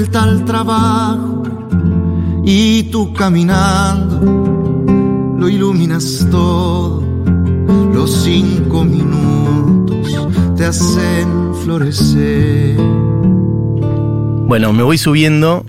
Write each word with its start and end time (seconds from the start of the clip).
vuelta 0.00 0.22
al 0.22 0.46
trabajo 0.46 1.42
y 2.42 2.84
tú 2.84 3.12
caminando 3.12 4.18
lo 5.38 5.46
iluminas 5.46 6.26
todo. 6.30 7.02
Los 7.92 8.10
cinco 8.22 8.82
minutos 8.82 10.26
te 10.56 10.64
hacen 10.64 11.54
florecer. 11.62 12.78
Bueno, 14.46 14.72
me 14.72 14.82
voy 14.82 14.96
subiendo 14.96 15.66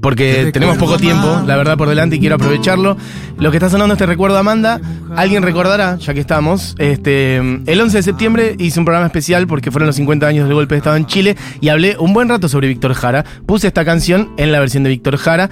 porque 0.00 0.44
Te 0.44 0.52
tenemos 0.52 0.76
poco 0.78 0.96
tiempo, 0.96 1.42
la 1.46 1.56
verdad, 1.56 1.76
por 1.76 1.88
delante 1.88 2.16
y 2.16 2.20
quiero 2.20 2.36
aprovecharlo. 2.36 2.96
Lo 3.38 3.50
que 3.50 3.56
está 3.56 3.68
sonando 3.70 3.94
es 3.94 3.98
Te 3.98 4.06
Recuerdo 4.06 4.38
Amanda. 4.38 4.80
Alguien 5.16 5.42
recordará, 5.42 5.96
ya 5.96 6.14
que 6.14 6.20
estamos, 6.20 6.74
este, 6.78 7.36
el 7.36 7.80
11 7.80 7.96
de 7.96 8.02
septiembre 8.02 8.56
hice 8.58 8.78
un 8.78 8.84
programa 8.84 9.06
especial 9.06 9.46
porque 9.46 9.70
fueron 9.70 9.86
los 9.86 9.96
50 9.96 10.26
años 10.26 10.46
del 10.46 10.54
golpe 10.54 10.74
de 10.74 10.78
Estado 10.78 10.96
en 10.96 11.06
Chile 11.06 11.36
y 11.60 11.68
hablé 11.68 11.96
un 11.98 12.12
buen 12.12 12.28
rato 12.28 12.48
sobre 12.48 12.68
Víctor 12.68 12.94
Jara. 12.94 13.24
Puse 13.46 13.66
esta 13.66 13.84
canción 13.84 14.30
en 14.36 14.52
la 14.52 14.60
versión 14.60 14.82
de 14.82 14.90
Víctor 14.90 15.16
Jara. 15.16 15.50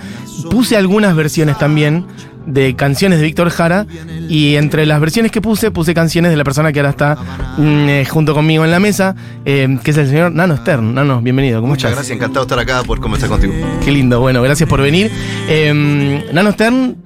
Puse 0.51 0.77
algunas 0.77 1.17
versiones 1.17 1.59
también 1.59 2.07
de 2.47 2.75
canciones 2.77 3.19
de 3.19 3.25
Víctor 3.25 3.51
Jara 3.51 3.87
y 4.29 4.55
entre 4.57 4.87
las 4.87 5.01
versiones 5.01 5.33
que 5.33 5.41
puse, 5.41 5.71
puse 5.71 5.95
canciones 5.95 6.31
de 6.31 6.37
la 6.37 6.45
persona 6.45 6.73
que 6.73 6.81
ahora 6.81 6.91
está 6.91 7.17
mm, 7.59 7.89
eh, 7.89 8.05
junto 8.09 8.35
conmigo 8.35 8.65
en 8.65 8.71
la 8.71 8.81
mesa, 8.81 9.15
eh, 9.45 9.79
que 9.83 9.91
es 9.91 9.97
el 9.97 10.09
señor 10.09 10.33
Nano 10.33 10.57
Stern. 10.57 10.95
Nano, 10.95 11.21
bienvenido. 11.21 11.61
¿Cómo 11.61 11.73
Muchas 11.73 11.91
estás? 11.91 11.99
gracias, 12.07 12.17
encantado 12.17 12.47
de 12.47 12.55
estar 12.55 12.59
acá 12.59 12.87
por 12.87 13.01
conversar 13.01 13.29
contigo. 13.29 13.53
Qué 13.85 13.91
lindo, 13.91 14.21
bueno, 14.21 14.43
gracias 14.43 14.69
por 14.69 14.81
venir. 14.81 15.11
Eh, 15.49 16.25
Nano 16.33 16.53
Stern, 16.53 16.97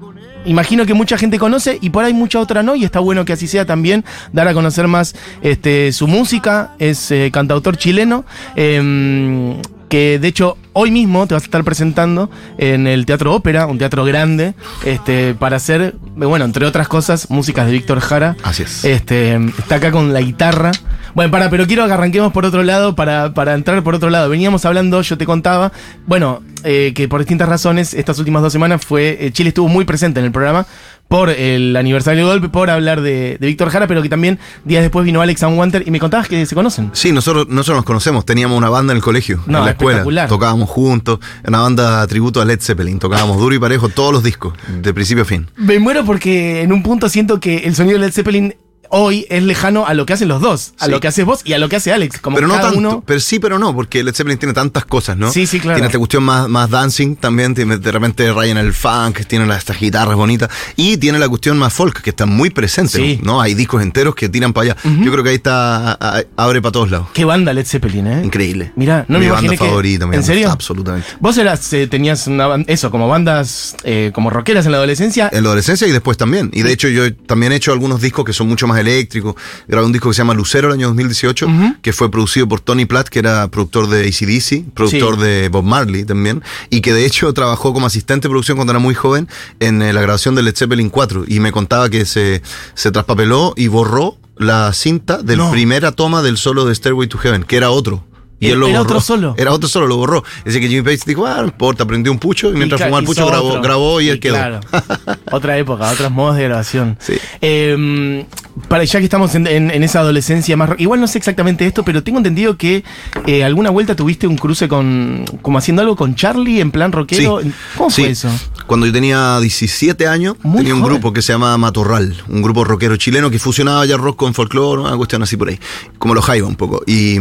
imagino 0.45 0.87
que 0.87 0.95
mucha 0.95 1.19
gente 1.19 1.39
conoce 1.39 1.79
y 1.81 1.91
por 1.91 2.05
ahí 2.05 2.15
mucha 2.15 2.39
otra 2.41 2.63
no, 2.63 2.75
y 2.77 2.85
está 2.85 3.01
bueno 3.01 3.25
que 3.25 3.33
así 3.33 3.47
sea 3.47 3.65
también, 3.65 4.05
dar 4.33 4.47
a 4.49 4.55
conocer 4.55 4.89
más 4.89 5.15
este, 5.43 5.93
su 5.93 6.07
música, 6.07 6.73
es 6.79 7.11
eh, 7.11 7.31
cantautor 7.33 7.77
chileno. 7.77 8.25
eh, 8.57 9.57
que 9.91 10.21
de 10.21 10.29
hecho 10.29 10.57
hoy 10.73 10.91
mismo 10.91 11.27
te 11.27 11.35
vas 11.35 11.43
a 11.43 11.47
estar 11.47 11.65
presentando 11.65 12.31
en 12.59 12.87
el 12.87 13.07
Teatro 13.07 13.35
Ópera, 13.35 13.67
un 13.67 13.79
teatro 13.79 14.05
grande, 14.05 14.55
este, 14.85 15.35
para 15.35 15.57
hacer, 15.57 15.95
bueno, 16.15 16.45
entre 16.45 16.67
otras 16.67 16.89
cosas, 16.89 17.31
músicas 17.31 17.67
de 17.67 17.73
Víctor 17.73 18.01
Jara. 18.01 18.37
Así 18.43 18.63
es. 18.63 18.85
Este, 18.85 19.35
está 19.59 19.77
acá 19.77 19.91
con 19.91 20.13
la 20.13 20.21
guitarra. 20.21 20.73
Bueno, 21.15 21.31
para, 21.31 21.51
pero 21.51 21.67
quiero 21.67 21.87
que 21.87 21.93
arranquemos 21.93 22.33
por 22.33 22.45
otro 22.45 22.63
lado, 22.63 22.95
para, 22.95 23.35
para 23.35 23.55
entrar 23.55 23.83
por 23.83 23.95
otro 23.95 24.11
lado. 24.11 24.29
Veníamos 24.29 24.65
hablando, 24.65 25.03
yo 25.03 25.19
te 25.19 25.27
contaba, 25.27 25.73
bueno, 26.07 26.43
eh, 26.65 26.93
que 26.95 27.09
por 27.09 27.21
distintas 27.21 27.49
razones, 27.49 27.95
estas 27.95 28.19
últimas 28.19 28.43
dos 28.43 28.53
semanas 28.53 28.85
fue, 28.85 29.19
eh, 29.21 29.33
Chile 29.33 29.49
estuvo 29.49 29.69
muy 29.69 29.85
presente 29.85 30.21
en 30.21 30.27
el 30.27 30.33
programa 30.33 30.67
por 31.11 31.29
el 31.29 31.75
aniversario 31.75 32.21
del 32.21 32.29
golpe, 32.39 32.49
por 32.51 32.71
hablar 32.71 33.01
de, 33.01 33.37
de 33.41 33.47
Víctor 33.49 33.71
Jara, 33.71 33.89
pero 33.89 34.01
que 34.01 34.09
también 34.09 34.39
días 34.65 34.81
después 34.83 35.05
vino 35.05 35.21
Alex 35.21 35.43
Wanter 35.43 35.83
y 35.85 35.91
me 35.91 35.99
contabas 35.99 36.29
que 36.29 36.47
se 36.47 36.55
conocen. 36.55 36.91
Sí, 36.93 37.11
nosotros, 37.11 37.49
nosotros 37.49 37.79
nos 37.79 37.85
conocemos, 37.85 38.25
teníamos 38.25 38.57
una 38.57 38.71
banda 38.71 38.93
en 38.93 38.99
el 38.99 39.03
colegio, 39.03 39.43
No, 39.47 39.59
en 39.59 39.65
la 39.65 39.71
escuela. 39.73 40.29
Tocábamos 40.29 40.71
juntos, 40.71 41.19
una 41.45 41.63
banda 41.63 42.07
tributo 42.07 42.41
a 42.41 42.45
Led 42.45 42.61
Zeppelin, 42.61 43.01
tocábamos 43.01 43.39
duro 43.39 43.53
y 43.57 43.59
parejo 43.59 43.89
todos 43.89 44.13
los 44.13 44.23
discos, 44.23 44.55
de 44.69 44.95
principio 44.95 45.25
a 45.25 45.27
fin. 45.27 45.49
Me 45.57 45.81
muero 45.81 46.05
porque 46.05 46.63
en 46.63 46.73
un 46.73 46.85
punto 46.85 47.09
siento 47.09 47.41
que 47.41 47.57
el 47.65 47.75
sonido 47.75 47.99
de 47.99 48.07
Led 48.07 48.13
Zeppelin 48.13 48.55
hoy 48.91 49.27
es 49.31 49.43
lejano 49.43 49.87
a 49.87 49.95
lo 49.95 50.05
que 50.07 50.13
hacen 50.13 50.29
los 50.29 50.41
dos, 50.41 50.73
a 50.79 50.87
Sí. 50.87 50.91
lo 50.91 51.01
que 51.01 51.09
haces 51.09 51.25
vos 51.25 51.41
y 51.45 51.53
a 51.53 51.59
lo 51.59 51.69
que 51.69 51.77
hace 51.77 51.93
Alex. 51.93 52.19
Como 52.21 52.35
pero 52.37 52.47
no 52.49 52.55
cada 52.55 52.67
tanto, 52.71 52.79
uno. 52.79 53.03
pero 53.07 53.21
sí, 53.21 53.39
pero 53.39 53.59
no, 53.59 53.75
porque 53.75 54.03
Led 54.05 54.15
Zeppelin 54.15 54.39
tiene 54.39 54.53
tantas 54.53 54.85
cosas, 54.85 55.17
¿no? 55.17 55.31
Sí, 55.33 55.47
sí, 55.47 55.61
claro. 55.61 55.77
Tiene 55.77 55.87
esta 55.87 55.99
cuestión 55.99 56.23
más, 56.25 56.49
más 56.49 56.69
dancing 56.71 57.17
también, 57.17 57.55
tiene, 57.55 57.79
de 57.79 57.93
repente 57.93 58.33
rayan 58.33 58.59
el 58.59 58.73
funk, 58.75 59.21
tiene 59.27 59.47
las, 59.47 59.59
estas 59.59 59.79
guitarras 59.81 60.17
bonitas, 60.17 60.51
y 60.77 60.97
tiene 60.97 61.19
la 61.19 61.29
cuestión 61.29 61.59
más 61.59 61.73
folk, 61.73 62.01
que 62.03 62.11
está 62.11 62.27
muy 62.27 62.51
presente, 62.51 62.99
Sí. 62.99 63.21
¿no? 63.23 63.41
Hay 63.41 63.55
discos 63.55 63.83
enteros 63.83 64.15
que 64.15 64.29
tiran 64.29 64.53
para 64.53 64.73
allá. 64.73 64.77
Yo 64.85 65.11
creo 65.13 65.23
que 65.23 65.31
ahí 65.31 65.37
está, 65.37 65.93
a- 65.93 66.19
a- 66.19 66.23
abre 66.37 66.61
para 66.61 66.73
todos 66.73 66.91
lados. 66.91 67.09
Qué 67.15 67.25
banda 67.25 67.53
Led 67.53 67.67
Zeppelin, 67.67 68.07
¿eh? 68.07 68.23
Increíble. 68.25 68.73
Mirá, 68.77 69.05
no 69.09 69.19
mi 69.19 69.27
me 69.27 69.33
banda 69.33 69.51
que- 69.51 69.57
favorita, 69.59 70.07
mi 70.07 70.17
¿En 70.17 70.23
serio? 70.25 70.51
Absolutamente. 70.51 71.07
Vos 71.21 71.39
eras, 71.39 71.73
eh, 71.73 71.87
tenías 71.87 72.27
una 72.27 72.49
eso, 72.67 72.91
como 72.91 73.09
bandas, 73.09 73.77
eh, 73.85 74.11
como 74.15 74.31
rockeras 74.31 74.67
en 74.67 74.73
la 74.73 74.79
adolescencia. 74.79 75.29
En 75.33 75.43
la 75.45 75.49
adolescencia 75.51 75.87
y 75.87 75.93
después 75.93 76.17
también. 76.17 76.51
Y 76.53 76.63
de 76.63 76.73
hecho 76.73 76.89
yo 76.89 77.15
también 77.15 77.53
he 77.53 77.57
hecho 77.57 77.73
algunos 77.73 78.01
discos 78.01 78.25
que 78.25 78.33
son 78.33 78.49
mucho 78.49 78.67
más 78.67 78.80
eléctricos. 78.81 79.35
Grabé 79.69 79.87
un 79.87 79.93
disco 79.93 80.09
que 80.11 80.15
se 80.15 80.19
llama 80.19 80.35
Lucero 80.35 80.69
el 80.69 80.75
año 80.75 80.89
2018, 80.89 81.47
que 81.83 81.93
fue 81.93 82.11
producido 82.11 82.49
por 82.49 82.61
Tony 82.61 82.85
Platt, 82.87 83.09
que 83.09 83.19
era 83.21 83.49
productor 83.49 83.89
de 83.89 84.07
ACDC, 84.09 84.73
productor 84.75 85.17
Sí. 85.17 85.23
de 85.23 85.49
Bob 85.49 85.65
Marley 85.65 86.05
también, 86.05 86.43
y 86.71 86.81
que 86.81 86.93
de 86.93 87.07
hecho 87.07 87.33
trabajó 87.33 87.73
como 87.73 87.87
asistente 87.87 88.29
de 88.29 88.31
producción 88.31 88.57
cuando 88.57 88.73
era 88.73 88.81
muy 88.81 88.95
joven 88.95 89.29
en 89.61 89.83
eh, 89.83 89.93
la 89.93 90.01
grabación 90.01 90.35
de 90.35 90.43
Led 90.43 90.55
Zeppelin 90.57 90.91
4. 90.91 91.25
Y 91.29 91.41
me 91.41 91.53
contaba 91.53 91.89
que 91.91 92.05
se, 92.05 92.43
se 92.75 92.91
traspapeló 92.91 93.55
y 93.57 93.69
borró 93.69 94.17
la 94.37 94.73
cinta 94.73 95.19
del 95.19 95.39
No. 95.39 95.51
primera 95.51 95.93
toma 95.93 96.23
del 96.23 96.37
solo 96.39 96.65
de 96.65 96.75
Stairway 96.75 97.09
to 97.09 97.19
Heaven, 97.19 97.45
que 97.45 97.57
era 97.57 97.71
otro. 97.71 98.05
Y 98.41 98.47
Era- 98.47 98.55
él 98.55 98.61
lo 98.61 98.67
era 98.69 98.79
borró. 98.79 98.91
otro 98.91 99.01
solo. 99.01 99.35
Era 99.39 99.53
otro 99.53 99.69
solo, 99.69 99.87
lo 99.87 99.97
borró. 99.99 100.25
Es 100.39 100.45
decir, 100.47 100.63
que 100.63 100.69
Jimmy 100.69 100.83
Page 100.83 101.01
dijo, 101.07 101.27
ah, 101.27 101.37
no 101.41 101.45
importa, 101.45 101.85
prendió 101.85 102.11
un 102.11 102.19
pucho 102.19 102.51
y 102.51 102.55
mientras 102.55 102.81
fumaba 102.81 103.01
el 103.01 103.05
pucho 103.07 103.27
grabó, 103.27 103.49
otro. 103.51 103.63
grabó 103.63 104.01
y 104.01 104.09
él 104.09 104.19
quedó. 104.19 104.35
Claro. 104.35 104.61
Otra 105.33 105.57
época, 105.59 105.89
otros 105.91 106.11
modos 106.11 106.37
de 106.37 106.43
grabación. 106.45 106.97
Sí. 106.99 107.13
Eh, 107.41 108.25
para 108.69 108.83
ya 108.83 108.99
que 108.99 109.05
estamos 109.05 109.35
en, 109.37 109.47
en- 109.47 109.71
en 109.71 109.83
esa 109.85 110.01
adolescencia 110.01 110.57
más. 110.57 110.71
Igual 110.79 111.01
no 111.01 111.07
sé 111.07 111.19
exactamente 111.19 111.65
esto, 111.67 111.85
pero 111.85 112.03
tengo 112.03 112.19
entendido 112.19 112.57
que 112.57 112.83
eh, 113.27 113.45
alguna 113.45 113.71
vuelta 113.71 113.95
tuviste 113.95 114.27
un 114.27 114.37
cruce 114.37 114.67
con. 114.69 115.25
como 115.43 115.59
haciendo 115.59 115.83
algo 115.83 115.95
con 115.95 116.15
Charlie 116.17 116.61
en 116.61 116.71
plan 116.73 116.91
rockero. 116.91 117.41
¿Cómo 117.77 117.91
sí. 117.91 118.03
fue 118.03 118.11
eso? 118.11 118.29
Cuando 118.67 118.87
yo 118.87 118.93
tenía 118.93 119.39
17 119.41 120.07
años, 120.09 120.35
Muy 120.43 120.59
tenía 120.59 120.75
un 120.75 120.83
grupo 120.83 121.13
que 121.13 121.23
se 121.23 121.33
llama 121.33 121.57
Matorral, 121.59 122.17
un 122.29 122.43
grupo 122.43 122.65
rockero 122.65 122.97
chileno 122.97 123.31
que 123.31 123.39
fusionaba 123.39 123.85
ya 123.87 123.97
rock 123.97 124.17
con 124.17 124.35
folclore, 124.35 124.83
una 124.83 124.97
cuestión 124.97 125.23
así 125.23 125.37
por 125.37 125.49
ahí, 125.49 125.59
como 125.99 126.15
los 126.15 126.25
Jaiba 126.25 126.49
un 126.49 126.57
poco. 126.57 126.83
Y, 126.87 127.19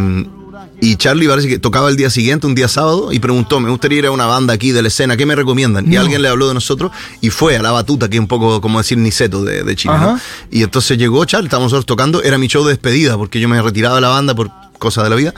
y 0.82 0.96
Charlie 0.96 1.28
parece 1.28 1.48
que 1.48 1.60
tocaba 1.60 1.90
el 1.90 1.96
día 1.96 2.10
siguiente, 2.10 2.48
un 2.48 2.56
día 2.56 2.68
sábado, 2.68 3.12
y 3.12 3.20
preguntó, 3.20 3.60
me 3.60 3.70
gustaría 3.70 4.00
ir 4.00 4.06
a 4.06 4.12
una 4.12 4.26
banda 4.26 4.54
aquí 4.54 4.72
de 4.72 4.82
la 4.82 4.88
escena, 4.88 5.18
¿qué 5.18 5.26
me 5.26 5.36
recomiendan? 5.36 5.92
Y 5.92 5.98
alguien 5.98 6.22
le 6.22 6.30
habló 6.30 6.48
de 6.48 6.54
nosotros 6.54 6.92
y 7.22 7.30
fue 7.30 7.58
a 7.58 7.62
la 7.62 7.72
batuta, 7.72 8.10
que 8.10 8.18
es 8.18 8.22
un 8.22 8.28
poco 8.28 8.62
como 8.62 8.78
decir 8.80 8.98
Niceto 8.98 9.44
de, 9.44 9.64
de 9.64 9.76
Chile. 9.76 9.96
¿no? 10.00 10.20
Y 10.52 10.64
entonces 10.64 10.98
llegó 10.98 11.24
Charlie, 11.26 11.48
estábamos 11.48 11.72
nosotros 11.72 11.86
tocando, 11.86 12.24
era 12.24 12.38
mi 12.38 12.48
show 12.48 12.64
de 12.64 12.72
despedida, 12.72 13.18
porque 13.18 13.40
yo 13.40 13.50
me 13.50 13.62
retiraba 13.62 13.96
de 13.96 14.02
la 14.02 14.10
banda 14.10 14.36
por 14.36 14.50
cosas 14.80 15.04
de 15.04 15.10
la 15.10 15.16
vida. 15.16 15.34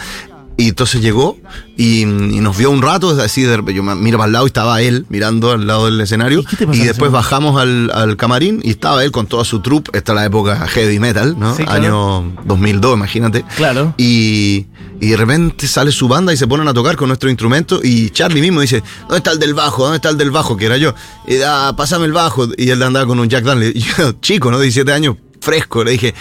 Y 0.61 0.69
entonces 0.69 1.01
llegó 1.01 1.38
y, 1.75 2.01
y 2.01 2.05
nos 2.05 2.55
vio 2.57 2.69
un 2.69 2.81
rato, 2.81 3.09
así 3.22 3.41
de, 3.41 3.61
yo 3.73 3.81
me- 3.83 3.95
miro 3.95 4.17
para 4.17 4.27
el 4.27 4.33
lado 4.33 4.45
y 4.45 4.47
estaba 4.47 4.81
él 4.81 5.05
mirando 5.09 5.51
al 5.51 5.66
lado 5.66 5.85
del 5.85 5.99
escenario. 6.01 6.44
¿Y 6.72 6.77
Y 6.81 6.83
después 6.85 7.11
bajamos 7.11 7.59
al, 7.59 7.89
al 7.94 8.16
camarín 8.17 8.61
y 8.63 8.69
estaba 8.72 9.03
él 9.03 9.11
con 9.11 9.25
toda 9.27 9.44
su 9.44 9.59
troupe. 9.61 9.97
Esta 9.97 10.11
es 10.11 10.16
la 10.17 10.25
época 10.25 10.67
heavy 10.67 10.99
metal, 10.99 11.35
¿no? 11.39 11.55
Sí, 11.55 11.63
claro. 11.63 11.81
Año 12.22 12.33
2002, 12.45 12.95
imagínate. 12.95 13.44
Claro. 13.57 13.94
Y, 13.97 14.67
y 14.99 15.07
de 15.07 15.17
repente 15.17 15.67
sale 15.67 15.91
su 15.91 16.07
banda 16.07 16.31
y 16.31 16.38
se 16.38 16.45
ponen 16.47 16.67
a 16.67 16.73
tocar 16.73 16.95
con 16.95 17.07
nuestro 17.07 17.29
instrumento. 17.29 17.79
Y 17.83 18.11
Charlie 18.11 18.41
mismo 18.41 18.61
dice: 18.61 18.83
¿Dónde 19.01 19.17
está 19.17 19.31
el 19.31 19.39
del 19.39 19.53
bajo? 19.55 19.83
¿Dónde 19.83 19.95
está 19.95 20.09
el 20.09 20.17
del 20.17 20.29
bajo? 20.29 20.55
Que 20.57 20.66
era 20.67 20.78
yo. 20.78 20.93
Y 21.28 21.38
da, 21.38 21.75
pásame 21.75 22.05
el 22.05 22.13
bajo. 22.13 22.47
Y 22.55 22.69
él 22.69 22.83
andaba 22.83 23.07
con 23.07 23.19
un 23.19 23.28
Jack 23.28 23.43
Daniel. 23.45 23.73
Y 23.75 23.79
yo, 23.97 24.11
chico, 24.22 24.51
¿no? 24.51 24.59
17 24.59 24.93
años, 24.93 25.16
fresco. 25.39 25.83
Le 25.83 25.91
dije: 25.91 26.13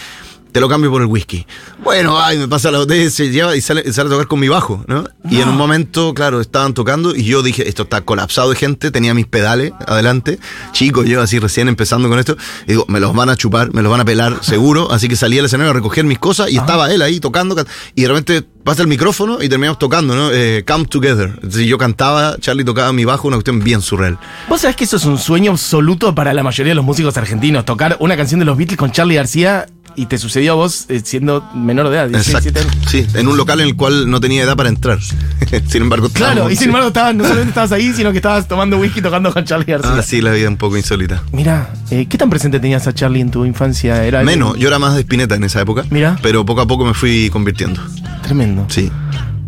Te 0.53 0.61
lo 0.61 0.69
cambio 0.69 0.91
por 0.91 1.00
el 1.03 1.06
whisky. 1.06 1.47
Bueno, 1.84 2.21
ay, 2.21 2.38
me 2.38 2.49
pasa 2.49 2.71
la 2.71 2.78
botella, 2.78 3.09
se 3.11 3.31
lleva 3.31 3.55
y 3.56 3.61
sale, 3.61 3.93
sale 3.93 4.09
a 4.09 4.12
tocar 4.12 4.27
con 4.27 4.41
mi 4.41 4.49
bajo, 4.49 4.84
¿no? 4.88 5.05
Y 5.31 5.41
en 5.41 5.49
un 5.49 5.56
momento, 5.56 6.12
claro, 6.15 6.41
estaban 6.41 6.75
tocando 6.75 7.15
y 7.15 7.22
yo 7.25 7.43
dije, 7.43 7.69
esto 7.69 7.84
está 7.84 8.00
colapsado 8.00 8.50
de 8.50 8.56
gente, 8.56 8.91
tenía 8.91 9.15
mis 9.15 9.27
pedales 9.27 9.72
adelante, 9.87 10.38
chico, 10.72 11.05
yo 11.05 11.22
así 11.22 11.38
recién 11.38 11.69
empezando 11.69 12.09
con 12.09 12.19
esto, 12.19 12.37
y 12.66 12.71
digo, 12.72 12.84
me 12.88 12.99
los 13.00 13.15
van 13.15 13.28
a 13.31 13.37
chupar, 13.37 13.72
me 13.72 13.83
los 13.83 13.91
van 13.91 14.00
a 14.00 14.05
pelar, 14.05 14.38
seguro, 14.43 14.91
así 14.93 15.09
que 15.09 15.16
salí 15.16 15.38
al 15.38 15.44
escenario 15.44 15.71
a 15.71 15.75
recoger 15.75 16.05
mis 16.05 16.19
cosas 16.19 16.50
y 16.50 16.56
estaba 16.56 16.93
él 16.93 17.00
ahí 17.03 17.21
tocando, 17.21 17.55
can- 17.55 17.67
y 17.94 18.03
de 18.03 18.09
repente 18.09 18.43
pasa 18.65 18.82
el 18.82 18.88
micrófono 18.88 19.43
y 19.43 19.49
terminamos 19.49 19.78
tocando, 19.78 20.15
¿no? 20.15 20.31
Eh, 20.32 20.65
Come 20.67 20.84
Together. 20.84 21.31
Entonces 21.37 21.67
yo 21.67 21.78
cantaba, 21.78 22.37
Charlie 22.41 22.65
tocaba 22.65 22.93
mi 22.93 23.05
bajo, 23.05 23.27
una 23.28 23.37
cuestión 23.38 23.61
bien 23.61 23.81
surreal. 23.81 24.19
Vos 24.49 24.61
sabés 24.61 24.77
que 24.77 24.84
eso 24.84 24.97
es 24.97 25.05
un 25.06 25.17
sueño 25.19 25.53
absoluto 25.53 26.15
para 26.15 26.34
la 26.34 26.43
mayoría 26.43 26.72
de 26.72 26.75
los 26.75 26.84
músicos 26.84 27.17
argentinos. 27.17 27.65
Tocar 27.65 27.97
una 28.00 28.17
canción 28.19 28.38
de 28.41 28.44
los 28.47 28.56
Beatles 28.59 28.77
con 28.78 28.93
Charlie 28.93 29.15
García 29.15 29.67
y 29.96 30.06
te 30.06 30.18
sucedió 30.18 30.52
a 30.52 30.54
vos 30.54 30.86
eh, 30.88 31.00
siendo 31.04 31.42
menor 31.54 31.88
de 31.88 31.96
edad. 31.96 32.08
17 32.08 32.48
Exacto. 32.48 32.60
años. 32.74 32.90
Sí, 32.90 33.06
en 33.14 33.28
un 33.28 33.36
local 33.36 33.60
en 33.60 33.66
el 33.68 33.76
cual 33.76 34.10
no 34.10 34.20
tenía 34.20 34.42
edad 34.42 34.56
para 34.56 34.68
entrar. 34.68 34.98
sin 35.68 35.82
embargo, 35.82 36.08
Claro, 36.10 36.50
y 36.50 36.56
sin 36.56 36.68
embargo 36.68 36.88
estabas, 36.88 37.14
no 37.14 37.24
solamente 37.24 37.50
estabas 37.50 37.72
ahí, 37.72 37.92
sino 37.92 38.10
que 38.12 38.18
estabas 38.18 38.48
tomando 38.48 38.78
whisky 38.78 39.00
tocando 39.02 39.32
con 39.32 39.44
Charlie 39.44 39.66
García. 39.66 39.94
Ah, 39.98 40.02
sí, 40.02 40.20
la 40.20 40.31
vida 40.32 40.48
un 40.48 40.56
poco 40.56 40.76
insólita. 40.76 41.22
Mira, 41.32 41.70
eh, 41.90 42.06
¿qué 42.08 42.19
tan 42.19 42.31
presente 42.31 42.60
tenías 42.60 42.87
a 42.87 42.92
Charlie 42.94 43.20
en 43.20 43.31
tu 43.31 43.44
infancia? 43.44 44.04
Era 44.04 44.22
Menos, 44.22 44.56
yo 44.58 44.69
era 44.69 44.78
más 44.78 44.94
de 44.94 45.00
Spinetta 45.00 45.34
en 45.34 45.44
esa 45.44 45.60
época. 45.60 45.84
Mira. 45.90 46.16
Pero 46.22 46.44
poco 46.44 46.60
a 46.62 46.66
poco 46.66 46.84
me 46.84 46.94
fui 46.94 47.31
convirtiendo. 47.31 47.81
Tremendo. 48.22 48.66
Sí. 48.69 48.90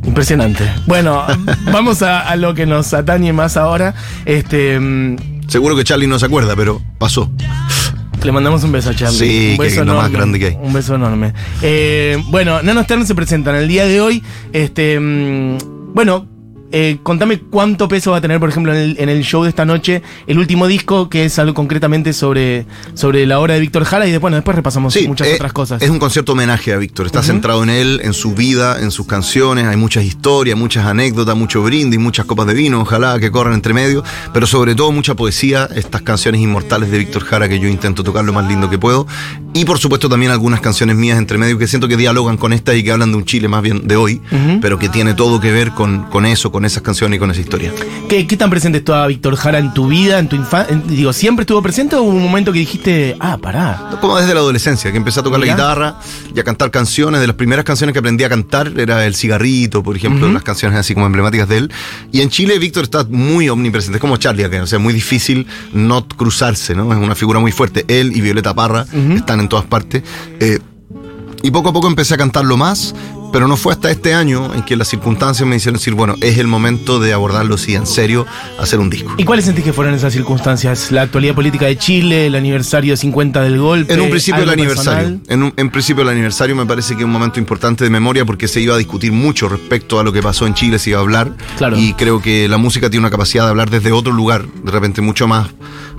Impresionante. 0.04 0.68
Bueno, 0.86 1.24
vamos 1.72 2.02
a, 2.02 2.20
a 2.20 2.36
lo 2.36 2.54
que 2.54 2.66
nos 2.66 2.92
atañe 2.92 3.32
más 3.32 3.56
ahora. 3.56 3.94
Este, 4.24 4.78
mm, 4.80 5.16
Seguro 5.48 5.76
que 5.76 5.84
Charlie 5.84 6.06
no 6.06 6.18
se 6.18 6.26
acuerda, 6.26 6.56
pero 6.56 6.80
pasó. 6.98 7.30
Le 8.24 8.32
mandamos 8.32 8.62
un 8.64 8.72
beso 8.72 8.90
a 8.90 8.94
Charlie. 8.94 9.18
Sí, 9.18 9.50
un 9.52 9.58
beso 9.58 9.74
que 9.74 9.80
es 9.80 9.86
lo 9.86 9.94
más 9.94 9.94
enorme, 9.94 10.16
grande 10.16 10.38
que 10.38 10.46
hay. 10.46 10.58
Un 10.60 10.72
beso 10.72 10.94
enorme. 10.94 11.32
Eh, 11.62 12.22
bueno, 12.28 12.62
Nano 12.62 12.82
Stern 12.82 13.06
se 13.06 13.14
presentan 13.14 13.54
el 13.56 13.68
día 13.68 13.86
de 13.86 14.00
hoy. 14.00 14.22
Este, 14.52 14.98
mm, 14.98 15.92
bueno, 15.94 16.26
eh, 16.72 16.98
contame 17.02 17.38
cuánto 17.38 17.88
peso 17.88 18.10
va 18.12 18.16
a 18.16 18.20
tener, 18.20 18.40
por 18.40 18.48
ejemplo, 18.48 18.74
en 18.74 18.80
el, 18.80 18.96
en 18.98 19.08
el 19.08 19.22
show 19.22 19.42
de 19.42 19.50
esta 19.50 19.64
noche, 19.64 20.02
el 20.26 20.38
último 20.38 20.66
disco, 20.66 21.08
que 21.08 21.26
es 21.26 21.38
algo 21.38 21.54
concretamente 21.54 22.12
sobre, 22.12 22.66
sobre 22.94 23.26
la 23.26 23.38
obra 23.38 23.54
de 23.54 23.60
Víctor 23.60 23.84
Jara, 23.84 24.06
y 24.06 24.10
después, 24.10 24.22
bueno, 24.22 24.36
después 24.36 24.56
repasamos 24.56 24.94
Sí, 24.94 25.06
muchas 25.06 25.28
eh, 25.28 25.34
otras 25.34 25.52
cosas. 25.52 25.82
Es 25.82 25.90
un 25.90 25.98
concierto 25.98 26.32
homenaje 26.32 26.72
a 26.72 26.78
Víctor. 26.78 27.06
Está 27.06 27.22
centrado 27.22 27.62
en 27.62 27.70
él, 27.70 28.00
en 28.02 28.12
su 28.12 28.34
vida, 28.34 28.80
en 28.80 28.90
sus 28.90 29.06
canciones. 29.06 29.66
Hay 29.66 29.76
muchas 29.76 30.04
historias, 30.04 30.56
muchas 30.58 30.86
anécdotas, 30.86 31.36
mucho 31.36 31.62
brindis, 31.62 32.00
muchas 32.00 32.26
copas 32.26 32.46
de 32.46 32.54
vino, 32.54 32.80
ojalá 32.80 33.18
que 33.18 33.30
corran 33.30 33.54
entre 33.54 33.74
medio. 33.74 34.02
Pero 34.32 34.46
sobre 34.46 34.74
todo 34.74 34.92
mucha 34.92 35.14
poesía, 35.14 35.68
estas 35.74 36.02
canciones 36.02 36.40
inmortales 36.40 36.90
de 36.90 36.98
Víctor 36.98 37.24
Jara 37.24 37.48
que 37.48 37.58
yo 37.58 37.68
intento 37.68 38.02
tocar 38.02 38.24
lo 38.24 38.32
más 38.32 38.46
lindo 38.48 38.70
que 38.70 38.78
puedo. 38.78 39.06
Y 39.54 39.66
por 39.66 39.78
supuesto 39.78 40.08
también 40.08 40.32
algunas 40.32 40.60
canciones 40.62 40.96
mías 40.96 41.18
entre 41.18 41.36
medio 41.36 41.58
que 41.58 41.66
siento 41.66 41.86
que 41.86 41.96
dialogan 41.98 42.38
con 42.38 42.54
esta 42.54 42.74
y 42.74 42.82
que 42.82 42.90
hablan 42.90 43.10
de 43.10 43.18
un 43.18 43.24
Chile 43.26 43.48
más 43.48 43.60
bien 43.62 43.86
de 43.86 43.96
hoy, 43.96 44.20
pero 44.62 44.78
que 44.78 44.88
tiene 44.88 45.12
todo 45.12 45.40
que 45.40 45.52
ver 45.52 45.72
con, 45.72 46.04
con 46.04 46.24
eso, 46.24 46.50
con 46.50 46.64
esas 46.64 46.82
canciones 46.82 47.16
y 47.16 47.20
con 47.20 47.30
esa 47.30 47.40
historia. 47.42 47.70
¿Qué, 48.08 48.26
qué 48.26 48.36
tan 48.38 48.48
presente 48.48 48.78
estaba 48.78 49.06
Víctor 49.06 49.36
Jara 49.36 49.58
en 49.58 49.74
tu 49.74 49.88
vida, 49.88 50.18
en 50.18 50.28
tu 50.28 50.36
infancia? 50.36 50.74
Digo, 50.86 51.12
¿siempre 51.12 51.42
estuvo 51.42 51.60
presente 51.62 51.96
o 51.96 52.02
hubo 52.02 52.12
un 52.16 52.22
momento 52.22 52.50
que 52.52 52.60
dijiste, 52.60 53.14
ah, 53.20 53.36
pará? 53.36 53.90
Como 54.00 54.16
desde 54.16 54.32
la 54.32 54.40
adolescencia, 54.40 54.90
que 54.90 54.96
empecé 54.96 55.20
a 55.20 55.22
tocar 55.22 55.38
la 55.38 55.46
guitarra 55.46 55.96
y 56.34 56.40
a 56.40 56.44
cantar 56.44 56.70
canciones. 56.70 57.20
De 57.20 57.26
las 57.26 57.36
primeras 57.36 57.64
canciones 57.66 57.92
que 57.92 57.98
aprendí 57.98 58.24
a 58.24 58.30
cantar 58.30 58.72
era 58.78 59.04
El 59.06 59.14
Cigarrito, 59.14 59.82
por 59.82 59.96
ejemplo, 59.96 60.24
Ujú. 60.26 60.32
las 60.34 60.42
canciones 60.44 60.78
así 60.78 60.94
como 60.94 61.04
emblemáticas 61.06 61.48
de 61.48 61.58
él. 61.58 61.72
Y 62.10 62.22
en 62.22 62.30
Chile 62.30 62.58
Víctor 62.58 62.84
está 62.84 63.04
muy 63.08 63.50
omnipresente, 63.50 63.98
es 63.98 64.00
como 64.00 64.16
Charlie 64.16 64.44
acá, 64.44 64.62
o 64.62 64.66
sea, 64.66 64.78
muy 64.78 64.94
difícil 64.94 65.46
no 65.74 66.06
cruzarse, 66.08 66.74
¿no? 66.74 66.90
Es 66.92 66.98
una 66.98 67.14
figura 67.14 67.38
muy 67.38 67.52
fuerte. 67.52 67.84
Él 67.88 68.12
y 68.16 68.20
Violeta 68.22 68.54
Parra 68.54 68.86
Ujú. 68.92 69.12
están 69.16 69.41
en 69.42 69.48
todas 69.48 69.66
partes. 69.66 70.02
Eh, 70.40 70.58
y 71.42 71.50
poco 71.50 71.70
a 71.70 71.72
poco 71.72 71.88
empecé 71.88 72.14
a 72.14 72.16
cantarlo 72.18 72.56
más, 72.56 72.94
pero 73.32 73.48
no 73.48 73.56
fue 73.56 73.72
hasta 73.72 73.90
este 73.90 74.14
año 74.14 74.54
en 74.54 74.62
que 74.62 74.76
las 74.76 74.86
circunstancias 74.88 75.48
me 75.48 75.56
hicieron 75.56 75.78
decir, 75.78 75.94
bueno, 75.94 76.14
es 76.20 76.38
el 76.38 76.46
momento 76.46 77.00
de 77.00 77.12
abordarlo, 77.14 77.56
sí, 77.58 77.74
en 77.74 77.86
serio, 77.86 78.26
hacer 78.60 78.78
un 78.78 78.90
disco. 78.90 79.12
¿Y 79.16 79.24
cuáles 79.24 79.46
sentís 79.46 79.64
que 79.64 79.72
fueron 79.72 79.94
esas 79.94 80.12
circunstancias? 80.12 80.92
¿La 80.92 81.02
actualidad 81.02 81.34
política 81.34 81.66
de 81.66 81.76
Chile, 81.78 82.26
el 82.26 82.34
aniversario 82.36 82.96
50 82.96 83.40
del 83.42 83.58
golpe? 83.58 83.92
En 83.92 84.02
un 84.02 84.10
principio 84.10 84.42
el 84.42 84.50
aniversario. 84.50 85.18
En, 85.26 85.42
un- 85.42 85.52
en 85.56 85.70
principio 85.70 86.02
el 86.04 86.10
aniversario 86.10 86.54
me 86.54 86.66
parece 86.66 86.94
que 86.94 87.00
es 87.00 87.06
un 87.06 87.10
momento 87.12 87.40
importante 87.40 87.82
de 87.82 87.90
memoria 87.90 88.24
porque 88.24 88.46
se 88.46 88.60
iba 88.60 88.74
a 88.76 88.78
discutir 88.78 89.10
mucho 89.10 89.48
respecto 89.48 89.98
a 89.98 90.04
lo 90.04 90.12
que 90.12 90.22
pasó 90.22 90.46
en 90.46 90.54
Chile, 90.54 90.78
se 90.78 90.90
iba 90.90 90.98
a 91.00 91.02
hablar. 91.02 91.32
Claro. 91.56 91.76
Y 91.76 91.94
creo 91.94 92.20
que 92.22 92.46
la 92.48 92.58
música 92.58 92.88
tiene 92.88 93.00
una 93.00 93.10
capacidad 93.10 93.44
de 93.44 93.50
hablar 93.50 93.68
desde 93.70 93.90
otro 93.90 94.12
lugar, 94.12 94.44
de 94.62 94.70
repente 94.70 95.00
mucho 95.00 95.26
más, 95.26 95.48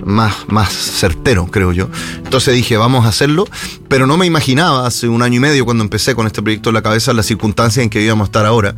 más, 0.04 0.34
más 0.48 0.72
certero, 0.72 1.46
creo 1.46 1.72
yo. 1.72 1.88
Entonces 2.16 2.54
dije, 2.54 2.76
vamos 2.76 3.04
a 3.06 3.08
hacerlo, 3.08 3.46
pero 3.88 4.06
no 4.06 4.16
me 4.16 4.26
imaginaba 4.26 4.86
hace 4.86 5.08
un 5.08 5.22
año 5.22 5.36
y 5.36 5.40
medio 5.40 5.64
cuando 5.64 5.84
empecé 5.84 6.14
con 6.14 6.26
este 6.26 6.42
proyecto 6.42 6.70
en 6.70 6.74
la 6.74 6.82
cabeza 6.82 7.12
las 7.12 7.26
circunstancias 7.26 7.82
en 7.82 7.90
que 7.90 8.02
íbamos 8.02 8.26
a 8.26 8.28
estar 8.28 8.46
ahora 8.46 8.74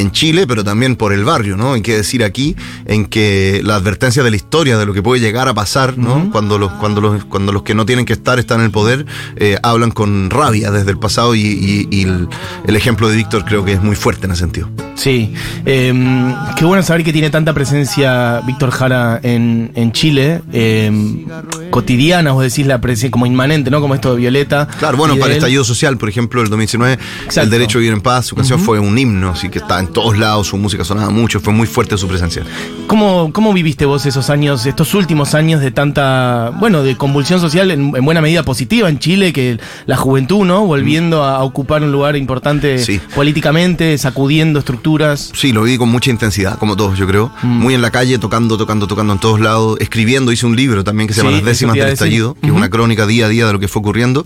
en 0.00 0.10
Chile, 0.12 0.46
pero 0.46 0.62
también 0.64 0.96
por 0.96 1.12
el 1.12 1.24
barrio, 1.24 1.56
¿no? 1.56 1.72
Hay 1.74 1.82
que 1.82 1.96
decir 1.96 2.22
aquí 2.24 2.56
en 2.86 3.06
que 3.06 3.60
la 3.64 3.76
advertencia 3.76 4.22
de 4.22 4.30
la 4.30 4.36
historia, 4.36 4.78
de 4.78 4.86
lo 4.86 4.92
que 4.94 5.02
puede 5.02 5.20
llegar 5.20 5.48
a 5.48 5.54
pasar, 5.54 5.96
¿no? 5.98 6.30
Cuando, 6.30 6.58
los, 6.58 6.72
cuando, 6.72 7.00
los, 7.00 7.24
cuando 7.24 7.52
los 7.52 7.62
que 7.62 7.74
no 7.74 7.86
tienen 7.86 8.04
que 8.04 8.12
estar 8.14 8.38
están 8.38 8.60
en 8.60 8.66
el 8.66 8.70
poder, 8.70 9.06
eh, 9.36 9.56
hablan 9.62 9.90
con 9.90 10.30
rabia 10.30 10.70
desde 10.70 10.90
el 10.90 10.98
pasado 10.98 11.34
y, 11.34 11.40
y- 11.40 11.88
y 11.90 12.02
el, 12.02 12.28
el 12.66 12.76
ejemplo 12.76 13.08
de 13.08 13.16
Víctor 13.16 13.44
creo 13.44 13.64
que 13.64 13.72
es 13.72 13.82
muy 13.82 13.96
fuerte 13.96 14.26
en 14.26 14.32
ese 14.32 14.40
sentido. 14.40 14.68
Sí, 14.94 15.32
Em, 15.66 16.34
qué 16.56 16.64
bueno 16.64 16.82
saber 16.82 17.04
que 17.04 17.12
tiene 17.12 17.28
tanta 17.30 17.52
presencia 17.52 18.40
Víctor 18.46 18.70
Jara 18.70 19.20
en, 19.22 19.70
en 19.74 19.92
Chile, 19.92 20.40
em, 20.52 21.26
cotidiana, 21.70 22.32
vos 22.32 22.42
decís 22.42 22.66
la 22.66 22.80
presencia 22.80 23.10
como 23.10 23.26
inmanente, 23.26 23.70
¿no? 23.70 23.80
Como 23.80 23.94
esto 23.94 24.12
de 24.14 24.20
Violeta. 24.20 24.66
Claro, 24.78 24.96
bueno, 24.96 25.16
para 25.16 25.32
el 25.32 25.38
estallido 25.38 25.64
social, 25.64 25.96
por 25.98 26.08
ejemplo, 26.08 26.40
el 26.42 26.48
2019, 26.48 26.94
Exacto. 27.24 27.40
El 27.42 27.50
Derecho 27.50 27.78
a 27.78 27.80
Vivir 27.80 27.92
en 27.94 28.00
Paz, 28.00 28.26
su 28.26 28.36
canción 28.36 28.58
fue 28.60 28.78
un 28.78 28.96
himno, 28.98 29.30
así 29.30 29.48
que 29.48 29.58
está 29.58 29.80
en 29.80 29.85
todos 29.86 30.18
lados, 30.18 30.48
su 30.48 30.56
música 30.56 30.84
sonaba 30.84 31.10
mucho, 31.10 31.40
fue 31.40 31.52
muy 31.52 31.66
fuerte 31.66 31.96
su 31.98 32.06
presencia. 32.08 32.42
¿Cómo, 32.86 33.30
¿Cómo 33.32 33.52
viviste 33.52 33.84
vos 33.86 34.06
esos 34.06 34.30
años, 34.30 34.64
estos 34.66 34.94
últimos 34.94 35.34
años 35.34 35.60
de 35.60 35.70
tanta, 35.70 36.50
bueno, 36.58 36.82
de 36.82 36.96
convulsión 36.96 37.40
social 37.40 37.70
en, 37.70 37.94
en 37.96 38.04
buena 38.04 38.20
medida 38.20 38.42
positiva 38.42 38.88
en 38.88 38.98
Chile, 38.98 39.32
que 39.32 39.58
la 39.86 39.96
juventud, 39.96 40.44
¿no? 40.44 40.64
Volviendo 40.66 41.22
a 41.24 41.42
ocupar 41.42 41.82
un 41.82 41.92
lugar 41.92 42.16
importante 42.16 42.78
Sí. 42.78 43.00
políticamente, 43.14 43.98
sacudiendo 43.98 44.58
estructuras. 44.60 45.32
Sí, 45.34 45.52
lo 45.52 45.62
viví 45.62 45.78
con 45.78 45.88
mucha 45.88 46.10
intensidad, 46.10 46.58
como 46.58 46.76
todos, 46.76 46.98
yo 46.98 47.06
creo. 47.06 47.30
Mm. 47.42 47.46
Muy 47.60 47.74
en 47.74 47.82
la 47.82 47.90
calle, 47.90 48.18
tocando, 48.18 48.56
tocando, 48.56 48.86
tocando 48.86 49.12
en 49.12 49.18
todos 49.18 49.40
lados, 49.40 49.78
escribiendo. 49.80 50.32
Hice 50.32 50.46
un 50.46 50.56
libro 50.56 50.84
también 50.84 51.08
que 51.08 51.14
se 51.14 51.20
Sí, 51.20 51.26
llama 51.26 51.32
Las 51.32 51.40
eso 51.42 51.48
décimas 51.50 51.74
del 51.76 51.88
estallido, 51.88 52.34
que 52.34 52.40
es 52.46 52.50
Ujú. 52.50 52.58
una 52.58 52.70
crónica 52.70 53.06
día 53.06 53.26
a 53.26 53.28
día 53.28 53.46
de 53.46 53.52
lo 53.52 53.58
que 53.58 53.68
fue 53.68 53.80
ocurriendo. 53.80 54.24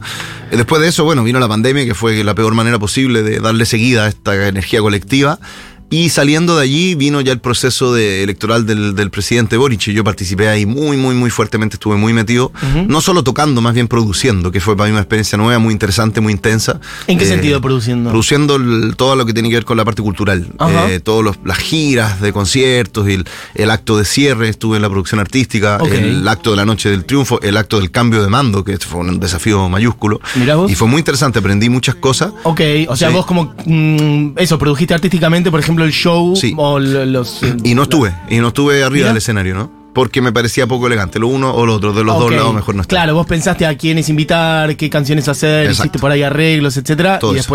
Eh, 0.50 0.56
Después 0.56 0.82
de 0.82 0.88
eso, 0.88 1.04
bueno, 1.04 1.24
vino 1.24 1.40
la 1.40 1.48
pandemia, 1.48 1.84
que 1.86 1.94
fue 1.94 2.22
la 2.22 2.34
peor 2.34 2.54
manera 2.54 2.78
posible 2.78 3.22
de 3.22 3.40
darle 3.40 3.64
seguida 3.64 4.04
a 4.04 4.08
esta 4.08 4.48
energía 4.48 4.80
colectiva. 4.80 5.38
Y 5.90 6.08
saliendo 6.10 6.56
de 6.56 6.62
allí 6.62 6.94
vino 6.94 7.20
ya 7.20 7.32
el 7.32 7.40
proceso 7.40 7.92
de- 7.92 8.22
electoral 8.22 8.64
del, 8.64 8.94
del 8.94 9.10
presidente 9.10 9.56
Boric 9.56 9.81
yo 9.81 10.04
participé 10.04 10.48
ahí 10.48 10.64
muy, 10.66 10.96
muy, 10.96 11.14
muy 11.16 11.31
fuertemente, 11.31 11.75
estuve 11.75 11.96
muy 11.96 12.12
metido, 12.12 12.52
Ujú. 12.62 12.87
no 12.88 13.00
solo 13.00 13.25
tocando, 13.25 13.60
más 13.60 13.75
bien 13.75 13.88
produciendo, 13.88 14.52
que 14.52 14.60
fue 14.60 14.76
para 14.76 14.87
mí 14.88 14.92
una 14.92 15.00
experiencia 15.00 15.37
nueva, 15.37 15.58
muy 15.58 15.72
interesante, 15.72 16.20
muy 16.20 16.32
intensa. 16.32 16.81
¿En 17.08 17.19
qué 17.19 17.25
Eh, 17.25 17.28
sentido 17.28 17.60
produciendo? 17.60 18.10
Produciendo 18.10 18.56
el- 18.56 18.94
todo 18.96 19.16
lo 19.16 19.26
que 19.26 19.32
tiene 19.32 19.48
que 19.48 19.56
ver 19.56 19.64
con 19.64 19.76
la 19.76 19.84
parte 19.84 20.00
cultural. 20.02 20.46
Ajá. 20.58 20.90
Eh, 20.90 21.00
todas 21.00 21.37
las 21.44 21.58
giras 21.58 22.20
de 22.20 22.32
conciertos, 22.32 23.08
y 23.08 23.14
el, 23.14 23.25
el 23.56 23.70
acto 23.70 23.96
de 23.98 24.04
cierre, 24.04 24.48
estuve 24.48 24.76
en 24.76 24.82
la 24.82 24.88
producción 24.90 25.19
artística, 25.20 25.78
Ok. 25.81 25.90
el 25.93 26.28
acto 26.28 26.50
de 26.50 26.56
la 26.56 26.64
noche 26.66 26.88
del 26.90 27.04
triunfo, 27.04 27.40
el 27.43 27.56
acto 27.56 27.78
del 27.81 27.90
cambio 27.90 28.22
de 28.22 28.28
mando, 28.28 28.62
que 28.64 28.76
fue 28.78 29.00
un 29.00 29.19
desafío 29.19 29.69
mayúsculo. 29.69 30.20
Mirá 30.36 30.54
vos. 30.56 30.70
Y 30.70 30.76
fue 30.76 30.86
muy 30.86 30.98
interesante, 31.00 31.40
aprendí 31.40 31.69
muchas 31.69 31.96
cosas. 31.96 32.32
Ok, 32.44 32.60
o 32.88 32.94
sea, 32.96 33.08
Sí. 33.08 33.14
vos 33.14 33.26
como 33.26 33.54
mm, 33.66 34.34
eso, 34.36 34.56
produjiste 34.58 34.94
artísticamente, 34.94 35.50
por 35.50 35.58
ejemplo, 35.58 35.80
el 35.85 35.93
show 35.93 36.35
Sí. 36.37 36.55
o 36.56 36.79
los... 36.79 37.43
eh, 37.43 37.56
Y 37.65 37.75
no 37.75 37.82
estuve, 37.85 38.15
y 38.29 38.38
no 38.38 38.49
estuve 38.49 38.82
arriba 38.82 38.91
Mira. 38.91 39.09
del 39.09 39.17
escenario, 39.19 39.55
¿no? 39.55 39.81
Porque 39.93 40.21
me 40.23 40.32
parecía 40.32 40.69
poco 40.69 40.87
elegante, 40.87 41.19
lo 41.19 41.27
uno 41.27 41.53
o 41.53 41.67
lo 41.67 41.75
otro, 41.75 41.93
de 41.93 42.05
los 42.05 42.17
dos 42.17 42.31
lados 42.31 42.55
mejor 42.55 42.77
no 42.77 42.82
estar. 42.82 42.97
Claro, 42.97 43.15
vos 43.15 43.27
pensaste 43.27 43.67
a 43.67 43.77
quiénes 43.77 44.09
invitar, 44.09 44.77
qué 44.77 44.88
canciones 44.88 45.27
hacer, 45.27 45.65
Exacto. 45.67 45.82
hiciste 45.82 45.99
por 45.99 46.12
ahí 46.12 46.23
arreglos, 46.23 46.77
etcétera, 46.77 47.19
Todo 47.19 47.35
y 47.35 47.38
eso. 47.41 47.49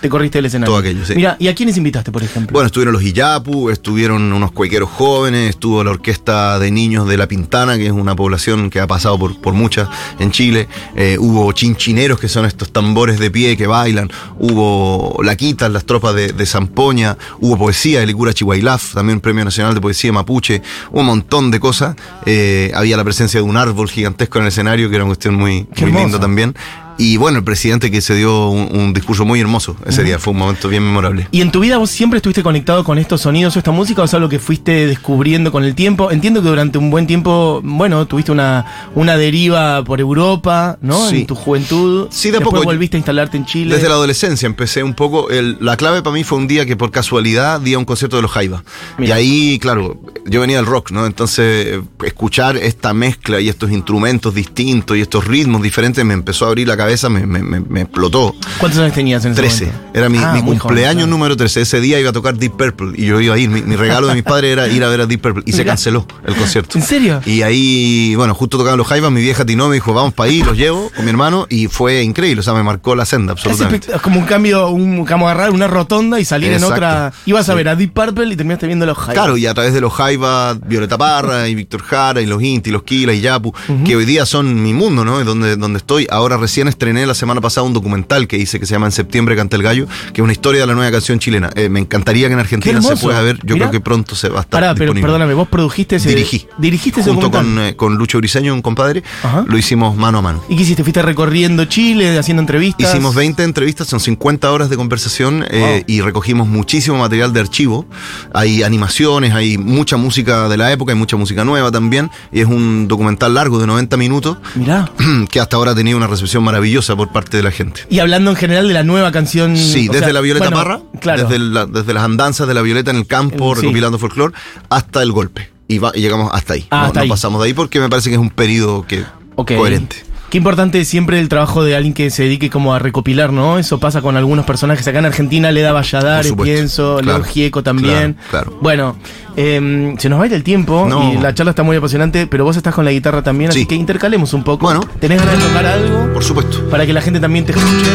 Te 0.00 0.08
corriste 0.08 0.38
del 0.38 0.46
escenario. 0.46 0.72
Todo 0.72 0.80
aquello, 0.80 1.04
sí. 1.04 1.14
Mira, 1.16 1.36
¿y 1.38 1.48
a 1.48 1.54
quiénes 1.54 1.76
invitaste, 1.76 2.12
por 2.12 2.22
ejemplo? 2.22 2.52
Bueno, 2.52 2.66
estuvieron 2.66 2.92
los 2.92 3.02
Iyapu, 3.02 3.70
estuvieron 3.70 4.32
unos 4.32 4.52
cuequeros 4.52 4.90
jóvenes, 4.90 5.50
estuvo 5.50 5.82
la 5.82 5.90
orquesta 5.90 6.58
de 6.58 6.70
niños 6.70 7.08
de 7.08 7.16
La 7.16 7.26
Pintana, 7.26 7.76
que 7.76 7.86
es 7.86 7.92
una 7.92 8.14
población 8.14 8.70
que 8.70 8.80
ha 8.80 8.86
pasado 8.86 9.18
por, 9.18 9.40
por 9.40 9.54
muchas 9.54 9.88
en 10.18 10.30
Chile. 10.30 10.68
Eh, 10.94 11.16
hubo 11.18 11.50
chinchineros, 11.52 12.20
que 12.20 12.28
son 12.28 12.44
estos 12.44 12.72
tambores 12.72 13.18
de 13.18 13.30
pie 13.30 13.56
que 13.56 13.66
bailan. 13.66 14.10
Hubo 14.38 15.22
laquitas, 15.22 15.70
las 15.70 15.84
tropas 15.84 16.14
de, 16.14 16.32
de 16.32 16.46
Zampoña. 16.46 17.16
Hubo 17.40 17.56
poesía 17.56 18.00
de 18.00 18.06
Licura 18.06 18.32
Chihuailaf, 18.32 18.94
también 18.94 19.20
Premio 19.20 19.44
Nacional 19.44 19.74
de 19.74 19.80
Poesía 19.80 20.12
Mapuche. 20.12 20.62
Hubo 20.90 21.00
un 21.00 21.06
montón 21.06 21.50
de 21.50 21.60
cosas. 21.60 21.96
Eh, 22.24 22.70
había 22.74 22.96
la 22.96 23.04
presencia 23.04 23.40
de 23.40 23.44
un 23.44 23.56
árbol 23.56 23.88
gigantesco 23.88 24.38
en 24.38 24.44
el 24.44 24.48
escenario, 24.48 24.88
que 24.88 24.96
era 24.96 25.04
una 25.04 25.10
cuestión 25.10 25.34
muy, 25.34 25.66
Qué 25.74 25.86
muy 25.86 26.00
lindo 26.00 26.20
también. 26.20 26.54
Y 26.98 27.16
bueno, 27.18 27.38
el 27.38 27.44
presidente 27.44 27.90
que 27.90 28.00
se 28.00 28.14
dio 28.14 28.48
un, 28.48 28.68
un 28.74 28.92
discurso 28.94 29.24
muy 29.24 29.38
hermoso 29.40 29.76
ese 29.86 30.02
día, 30.02 30.18
fue 30.18 30.32
un 30.32 30.38
momento 30.38 30.68
bien 30.68 30.82
memorable. 30.82 31.28
¿Y 31.30 31.40
en 31.42 31.50
tu 31.52 31.60
vida 31.60 31.76
vos 31.76 31.90
siempre 31.90 32.18
estuviste 32.18 32.42
conectado 32.42 32.84
con 32.84 32.98
estos 32.98 33.20
sonidos 33.20 33.54
o 33.56 33.58
esta 33.58 33.70
música 33.70 34.02
o 34.02 34.04
es 34.06 34.14
algo 34.14 34.28
que 34.28 34.38
fuiste 34.38 34.86
descubriendo 34.86 35.52
con 35.52 35.64
el 35.64 35.74
tiempo? 35.74 36.10
Entiendo 36.10 36.42
que 36.42 36.48
durante 36.48 36.78
un 36.78 36.90
buen 36.90 37.06
tiempo, 37.06 37.60
bueno, 37.62 38.06
tuviste 38.06 38.32
una, 38.32 38.64
una 38.94 39.16
deriva 39.16 39.84
por 39.84 40.00
Europa, 40.00 40.78
¿no? 40.80 41.08
Sí. 41.10 41.20
En 41.20 41.26
tu 41.26 41.34
juventud. 41.34 42.08
Sí, 42.10 42.28
de 42.30 42.38
Después 42.38 42.54
poco. 42.54 42.64
volviste 42.64 42.96
a 42.96 42.98
instalarte 42.98 43.36
en 43.36 43.44
Chile. 43.46 43.74
Desde 43.74 43.88
la 43.88 43.94
adolescencia 43.94 44.46
empecé 44.46 44.82
un 44.82 44.94
poco. 44.94 45.28
el- 45.30 45.58
la 45.60 45.76
clave 45.76 46.02
para 46.02 46.14
mí 46.14 46.24
fue 46.24 46.38
un 46.38 46.46
día 46.48 46.64
que 46.66 46.76
por 46.76 46.90
casualidad 46.90 47.60
di 47.60 47.74
a 47.74 47.78
un 47.78 47.84
concierto 47.84 48.16
de 48.16 48.22
los 48.22 48.30
Jaivas. 48.30 48.62
Y 48.98 49.10
ahí, 49.10 49.58
claro, 49.60 50.00
yo 50.24 50.40
venía 50.40 50.56
del 50.56 50.66
rock, 50.66 50.90
¿no? 50.92 51.04
Entonces, 51.06 51.80
escuchar 52.04 52.56
esta 52.56 52.94
mezcla 52.94 53.40
y 53.40 53.48
estos 53.48 53.70
instrumentos 53.70 54.34
distintos 54.34 54.96
y 54.96 55.00
estos 55.00 55.26
ritmos 55.26 55.62
diferentes 55.62 56.04
me 56.04 56.14
empezó 56.14 56.44
a 56.46 56.48
abrir 56.48 56.66
la 56.68 56.76
cabeza, 56.76 56.85
me, 57.08 57.26
me- 57.26 57.42
me- 57.42 57.60
me 57.60 57.80
explotó. 57.82 58.34
¿Cuántos 58.58 58.80
años 58.80 58.94
tenías 58.94 59.24
en 59.24 59.32
ese 59.32 59.40
13. 59.42 59.66
momento? 59.66 59.86
Era 59.94 60.08
mi, 60.08 60.18
Ah, 60.18 60.32
mi 60.32 60.42
cumpleaños 60.42 61.02
joven, 61.04 61.10
número 61.10 61.36
13. 61.36 61.62
Ese 61.62 61.80
día 61.80 61.98
iba 62.00 62.10
a 62.10 62.12
tocar 62.12 62.36
Deep 62.36 62.52
Purple 62.56 62.92
y 62.96 63.06
yo 63.06 63.20
iba 63.20 63.34
a 63.34 63.38
ir. 63.38 63.48
Mi, 63.50 63.62
mi 63.62 63.76
regalo 63.76 64.06
de 64.08 64.14
mis 64.14 64.22
padres 64.22 64.52
era 64.52 64.68
ir 64.68 64.82
a 64.84 64.88
ver 64.88 65.00
a 65.02 65.06
Deep 65.06 65.20
Purple 65.20 65.42
y 65.46 65.52
se 65.52 65.64
canceló 65.64 66.06
el 66.26 66.34
concierto. 66.34 66.78
¿En 66.78 66.84
serio? 66.84 67.20
Y 67.26 67.42
ahí, 67.42 68.14
bueno, 68.16 68.34
justo 68.34 68.58
tocaban 68.58 68.78
los 68.78 68.86
Jaivas, 68.86 69.10
mi 69.10 69.20
vieja 69.20 69.44
Tino 69.44 69.68
me 69.68 69.74
dijo, 69.74 69.92
vamos 69.94 70.14
para 70.14 70.30
ahí, 70.30 70.42
los 70.42 70.56
llevo 70.56 70.90
con 70.94 71.04
mi 71.04 71.10
hermano 71.10 71.46
y 71.48 71.66
fue 71.68 72.02
increíble, 72.02 72.40
o 72.40 72.42
sea, 72.42 72.54
me 72.54 72.62
marcó 72.62 72.94
la 72.94 73.04
senda, 73.04 73.32
Es 73.34 73.38
absolutamente. 73.46 73.88
espect- 73.92 74.00
como 74.00 74.20
un 74.20 74.26
cambio, 74.26 74.68
un, 74.70 75.04
como 75.06 75.28
agarrar 75.28 75.50
una 75.50 75.66
rotonda 75.66 76.20
y 76.20 76.24
salir 76.24 76.52
Exacto. 76.52 76.66
en 76.68 76.72
otra. 76.74 77.12
Ibas 77.26 77.48
a 77.48 77.54
ver 77.54 77.68
a 77.68 77.76
Deep 77.76 77.92
Purple 77.92 78.26
y 78.32 78.36
terminaste 78.36 78.66
viendo 78.66 78.86
los 78.86 78.96
Jaivas. 78.96 79.14
Claro, 79.14 79.36
y 79.36 79.46
a 79.46 79.54
través 79.54 79.72
de 79.74 79.80
los 79.80 79.92
Jaivas, 79.92 80.58
Violeta 80.66 80.96
Parra 80.98 81.48
y 81.48 81.54
Víctor 81.54 81.82
Jara 81.82 82.20
y 82.20 82.26
los 82.26 82.42
Inti, 82.42 82.70
los 82.70 82.82
Kila 82.82 83.12
y 83.12 83.20
Yapu, 83.20 83.52
que 83.84 83.96
hoy 83.96 84.04
día 84.04 84.26
son 84.26 84.62
mi 84.62 84.72
mundo, 84.72 85.04
¿no? 85.04 85.20
Es 85.20 85.26
donde, 85.26 85.56
donde 85.56 85.78
estoy. 85.78 86.06
Ahora 86.10 86.36
recién 86.36 86.68
estrené 86.76 87.06
la 87.06 87.14
semana 87.14 87.40
pasada 87.40 87.66
un 87.66 87.72
documental 87.72 88.28
que 88.28 88.36
hice 88.36 88.60
que 88.60 88.66
se 88.66 88.72
llama 88.72 88.86
En 88.86 88.92
septiembre 88.92 89.34
canta 89.34 89.56
el 89.56 89.62
gallo, 89.62 89.86
que 90.12 90.20
es 90.20 90.22
una 90.22 90.32
historia 90.32 90.60
de 90.60 90.66
la 90.66 90.74
nueva 90.74 90.90
canción 90.90 91.18
chilena. 91.18 91.50
Eh, 91.56 91.68
me 91.70 91.80
encantaría 91.80 92.28
que 92.28 92.34
en 92.34 92.38
Argentina 92.40 92.82
se 92.82 92.96
pueda 92.96 93.20
ver. 93.22 93.38
Yo 93.44 93.54
Mirá. 93.54 93.66
creo 93.66 93.70
que 93.70 93.80
pronto 93.80 94.14
se 94.14 94.28
va 94.28 94.38
a 94.38 94.40
estar 94.42 94.60
Pará, 94.60 94.74
pero 94.74 94.86
disponible. 94.92 95.02
perdóname, 95.06 95.34
vos 95.34 95.48
produjiste 95.48 95.96
ese. 95.96 96.10
Dirigí. 96.10 96.46
Dirigiste 96.58 97.00
ese 97.00 97.10
Junto 97.10 97.26
documental. 97.30 97.54
con, 97.56 97.64
eh, 97.64 97.76
con 97.76 97.94
Lucho 97.96 98.18
Briseño, 98.18 98.52
un 98.52 98.60
compadre, 98.62 99.02
Ajá. 99.22 99.44
lo 99.48 99.56
hicimos 99.56 99.96
mano 99.96 100.18
a 100.18 100.22
mano. 100.22 100.44
¿Y 100.50 100.56
qué 100.56 100.62
hiciste? 100.64 100.82
¿Fuiste 100.82 101.00
recorriendo 101.02 101.64
Chile, 101.64 102.18
haciendo 102.18 102.42
entrevistas? 102.42 102.90
Hicimos 102.92 103.14
20 103.14 103.42
entrevistas, 103.42 103.86
son 103.88 104.00
50 104.00 104.50
horas 104.52 104.68
de 104.68 104.76
conversación 104.76 105.44
eh, 105.50 105.82
y 105.86 106.02
recogimos 106.02 106.46
muchísimo 106.46 106.98
material 106.98 107.32
de 107.32 107.40
archivo. 107.40 107.86
Hay 108.34 108.62
animaciones, 108.62 109.32
hay 109.32 109.56
mucha 109.56 109.96
música 109.96 110.48
de 110.48 110.56
la 110.58 110.70
época, 110.72 110.92
hay 110.92 110.98
mucha 110.98 111.16
música 111.16 111.44
nueva 111.44 111.70
también. 111.72 112.10
Y 112.32 112.40
es 112.40 112.46
un 112.46 112.86
documental 112.88 113.32
largo 113.34 113.58
de 113.58 113.66
90 113.66 113.96
minutos 113.96 114.36
Mirá. 114.54 114.90
que 115.30 115.40
hasta 115.40 115.56
ahora 115.56 115.70
ha 115.72 115.74
tenido 115.74 115.96
una 115.96 116.06
recepción 116.06 116.44
maravillosa 116.44 116.65
por 116.96 117.12
parte 117.12 117.36
de 117.36 117.42
la 117.42 117.50
gente. 117.50 117.82
Y 117.90 117.98
hablando 118.00 118.30
en 118.30 118.36
general 118.36 118.68
de 118.68 118.74
la 118.74 118.82
nueva 118.82 119.12
canción. 119.12 119.56
Sí, 119.56 119.88
desde 119.88 120.04
sea, 120.06 120.12
la 120.12 120.20
Violeta 120.20 120.46
bueno, 120.46 120.56
Parra, 120.56 120.80
Claro. 121.00 121.22
desde, 121.24 121.38
la- 121.38 121.66
desde 121.66 121.94
las 121.94 122.02
andanzas 122.04 122.46
de 122.48 122.54
la 122.54 122.62
Violeta 122.62 122.90
en 122.90 122.96
el 122.98 123.06
campo, 123.06 123.54
Sí. 123.54 123.62
recopilando 123.62 123.98
folclore, 123.98 124.34
hasta 124.68 125.02
el 125.02 125.12
golpe. 125.12 125.50
Y, 125.68 125.78
va- 125.78 125.92
y 125.94 126.00
llegamos 126.00 126.30
hasta 126.32 126.54
ahí. 126.54 126.66
Ah, 126.70 126.76
no, 126.80 126.86
hasta 126.86 127.00
no 127.00 127.02
ahí. 127.04 127.08
pasamos 127.08 127.40
de 127.42 127.46
ahí 127.48 127.54
porque 127.54 127.80
me 127.80 127.88
parece 127.88 128.08
que 128.10 128.14
es 128.16 128.20
un 128.20 128.30
periodo 128.30 128.86
que 128.86 129.04
coherente. 129.34 129.96
Qué 130.30 130.38
importante 130.38 130.84
siempre 130.84 131.20
el 131.20 131.28
trabajo 131.28 131.62
de 131.62 131.76
alguien 131.76 131.94
que 131.94 132.10
se 132.10 132.24
dedique 132.24 132.50
como 132.50 132.74
a 132.74 132.78
recopilar, 132.80 133.32
¿no? 133.32 133.58
Eso 133.58 133.78
pasa 133.78 134.02
con 134.02 134.16
algunos 134.16 134.44
personajes. 134.44 134.86
Acá 134.88 134.98
en 134.98 135.06
Argentina 135.06 135.52
le 135.52 135.60
da 135.62 135.72
Valladares, 135.72 136.32
pienso, 136.42 136.98
Claro. 137.00 137.18
Leo 137.20 137.26
Gieco 137.26 137.62
también. 137.62 138.14
Claro, 138.30 138.46
claro. 138.50 138.58
Bueno, 138.60 138.96
eh, 139.36 139.94
se 139.98 140.08
nos 140.08 140.18
va 140.18 140.24
a 140.24 140.26
ir 140.26 140.32
el 140.34 140.42
tiempo 140.42 140.86
No. 140.88 141.12
y 141.12 141.18
la 141.18 141.32
charla 141.32 141.50
está 141.50 141.62
muy 141.62 141.76
apasionante, 141.76 142.26
pero 142.26 142.44
vos 142.44 142.56
estás 142.56 142.74
con 142.74 142.84
la 142.84 142.90
guitarra 142.90 143.22
también, 143.22 143.50
así 143.50 143.60
Sí. 143.60 143.66
que 143.66 143.76
intercalemos 143.76 144.32
un 144.34 144.42
poco. 144.42 144.66
Bueno. 144.66 144.80
¿Tenés 145.00 145.20
ganas 145.20 145.38
de 145.38 145.44
tocar 145.48 145.64
algo? 145.66 146.12
Por 146.12 146.24
supuesto. 146.24 146.68
Para 146.70 146.84
que 146.86 146.92
la 146.92 147.00
gente 147.02 147.20
también 147.20 147.44
te 147.46 147.52
escuche. 147.52 147.90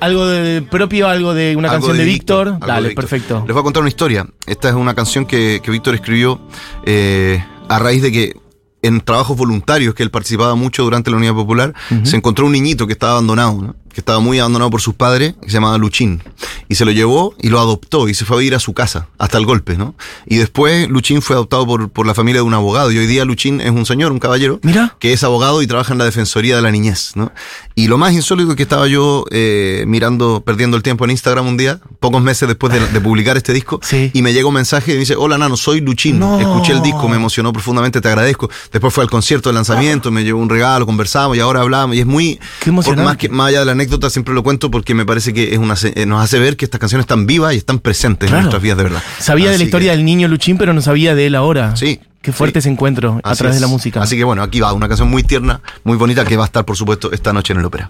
Algo 0.00 0.26
de 0.26 0.62
propio, 0.62 1.08
algo 1.08 1.32
de 1.32 1.54
una 1.56 1.68
Algo 1.70 1.86
canción 1.86 1.96
de, 1.98 2.04
Víctor. 2.04 2.58
de 2.58 2.66
Dale, 2.66 2.88
Víctor. 2.88 3.04
perfecto. 3.04 3.44
Les 3.46 3.54
voy 3.54 3.60
a 3.60 3.64
contar 3.64 3.82
una 3.82 3.88
historia. 3.90 4.26
Esta 4.46 4.68
es 4.68 4.74
una 4.74 4.94
canción 4.94 5.26
que, 5.26 5.60
que 5.62 5.70
Víctor 5.70 5.94
escribió 5.94 6.40
eh, 6.84 7.42
a 7.68 7.78
raíz 7.78 8.02
de 8.02 8.12
que 8.12 8.36
en 8.82 9.00
trabajos 9.00 9.36
voluntarios 9.36 9.94
que 9.94 10.02
él 10.02 10.10
participaba 10.10 10.54
mucho 10.54 10.84
durante 10.84 11.10
la 11.10 11.16
Unidad 11.16 11.34
Popular, 11.34 11.74
se 12.04 12.16
encontró 12.16 12.46
un 12.46 12.52
niñito 12.52 12.86
que 12.86 12.92
estaba 12.92 13.12
abandonado, 13.12 13.60
¿no? 13.60 13.76
Que 13.92 14.00
estaba 14.00 14.20
muy 14.20 14.38
abandonado 14.38 14.70
por 14.70 14.80
sus 14.80 14.94
padres, 14.94 15.34
que 15.42 15.48
se 15.48 15.54
llamaba 15.54 15.78
Luchín. 15.78 16.22
Y 16.68 16.74
se 16.74 16.84
lo 16.84 16.90
llevó 16.90 17.34
y 17.40 17.48
lo 17.48 17.58
adoptó 17.60 18.08
y 18.08 18.14
se 18.14 18.24
fue 18.24 18.36
a 18.36 18.38
vivir 18.40 18.54
a 18.54 18.60
su 18.60 18.74
casa, 18.74 19.08
hasta 19.18 19.38
el 19.38 19.46
golpe, 19.46 19.76
¿no? 19.78 19.94
Y 20.26 20.36
después 20.36 20.88
Luchín 20.88 21.22
fue 21.22 21.34
adoptado 21.36 21.66
por, 21.66 21.88
por 21.90 22.06
la 22.06 22.14
familia 22.14 22.40
de 22.40 22.46
un 22.46 22.54
abogado. 22.54 22.92
Y 22.92 22.98
hoy 22.98 23.06
día 23.06 23.24
Luchín 23.24 23.60
es 23.60 23.70
un 23.70 23.86
señor, 23.86 24.12
un 24.12 24.18
caballero, 24.18 24.60
Mira. 24.62 24.96
que 24.98 25.12
es 25.12 25.24
abogado 25.24 25.62
y 25.62 25.66
trabaja 25.66 25.92
en 25.92 25.98
la 25.98 26.04
Defensoría 26.04 26.56
de 26.56 26.62
la 26.62 26.70
Niñez, 26.70 27.12
¿no? 27.14 27.32
Y 27.74 27.86
lo 27.88 27.96
más 27.96 28.12
insólito 28.12 28.50
es 28.50 28.56
que 28.56 28.62
estaba 28.64 28.86
yo 28.88 29.24
eh, 29.30 29.84
mirando, 29.86 30.42
perdiendo 30.44 30.76
el 30.76 30.82
tiempo 30.82 31.04
en 31.04 31.12
Instagram 31.12 31.46
un 31.46 31.56
día, 31.56 31.80
pocos 32.00 32.20
meses 32.22 32.48
después 32.48 32.72
de, 32.72 32.80
de 32.86 33.00
publicar 33.00 33.36
este 33.36 33.52
disco, 33.52 33.80
Sí. 33.82 34.10
y 34.12 34.20
me 34.22 34.32
llega 34.32 34.48
un 34.48 34.54
mensaje 34.54 34.90
y 34.90 34.94
me 34.94 35.00
dice, 35.00 35.14
hola 35.16 35.38
Nano, 35.38 35.56
soy 35.56 35.80
Luchín, 35.80 36.18
No. 36.18 36.38
escuché 36.38 36.72
el 36.72 36.82
disco, 36.82 37.08
me 37.08 37.16
emocionó 37.16 37.52
profundamente, 37.52 38.00
te 38.00 38.08
agradezco. 38.08 38.50
Después 38.72 38.92
fue 38.92 39.04
al 39.04 39.10
concierto 39.10 39.48
de 39.48 39.54
lanzamiento, 39.54 40.10
me 40.10 40.24
llevó 40.24 40.40
un 40.40 40.48
regalo, 40.50 40.84
conversamos 40.86 41.36
y 41.36 41.40
ahora 41.40 41.60
hablamos, 41.62 41.96
y 41.96 42.00
es 42.00 42.06
muy... 42.06 42.38
Qué 42.60 42.70
emocionante. 42.70 43.02
por 43.02 43.04
más, 43.10 43.16
que, 43.16 43.28
más 43.28 43.48
allá 43.48 43.60
de 43.60 43.64
la 43.66 43.74
anécdota, 43.78 44.10
siempre 44.10 44.34
lo 44.34 44.42
cuento 44.42 44.70
porque 44.70 44.94
me 44.94 45.06
parece 45.06 45.32
que 45.32 45.52
es 45.52 45.58
una, 45.58 45.74
eh, 45.94 46.06
nos 46.06 46.22
hace 46.22 46.38
ver 46.38 46.56
que 46.56 46.64
estas 46.64 46.80
canciones 46.80 47.04
están 47.04 47.26
vivas 47.26 47.54
y 47.54 47.58
están 47.58 47.78
presentes 47.78 48.28
Claro. 48.28 48.38
en 48.40 48.44
nuestras 48.44 48.62
vidas 48.62 48.78
de 48.78 48.84
verdad. 48.84 49.02
Sabía 49.18 49.50
de 49.50 49.58
la 49.58 49.64
historia 49.64 49.92
que- 49.92 49.96
del 49.96 50.04
niño 50.04 50.28
Luchín, 50.28 50.58
pero 50.58 50.72
no 50.72 50.80
sabía 50.82 51.14
de 51.14 51.26
él 51.26 51.34
ahora. 51.34 51.76
Sí. 51.76 52.00
Qué 52.20 52.32
fuerte 52.32 52.60
sí. 52.60 52.64
ese 52.66 52.70
encuentro 52.70 53.20
a 53.22 53.30
Así 53.30 53.38
través 53.38 53.56
de 53.56 53.60
la 53.60 53.68
música. 53.68 54.02
Así 54.02 54.16
que 54.16 54.24
bueno, 54.24 54.42
aquí 54.42 54.60
va, 54.60 54.72
una 54.72 54.88
canción 54.88 55.08
muy 55.08 55.22
tierna, 55.22 55.60
muy 55.84 55.96
bonita 55.96 56.24
que 56.24 56.36
va 56.36 56.44
a 56.44 56.46
estar, 56.46 56.64
por 56.64 56.76
supuesto, 56.76 57.12
esta 57.12 57.32
noche 57.32 57.52
en 57.52 57.60
el 57.60 57.64
ópera. 57.64 57.86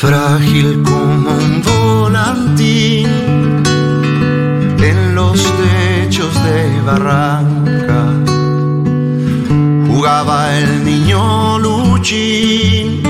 Frágil 0.00 0.82
como 0.82 1.30
un 1.30 1.62
volantín 1.62 3.06
en 4.82 5.14
los 5.14 5.38
techos 5.58 6.34
de 6.42 6.80
barranca. 6.86 8.06
Jugaba 9.88 10.56
el 10.56 10.86
niño 10.86 11.58
Luchín 11.58 13.02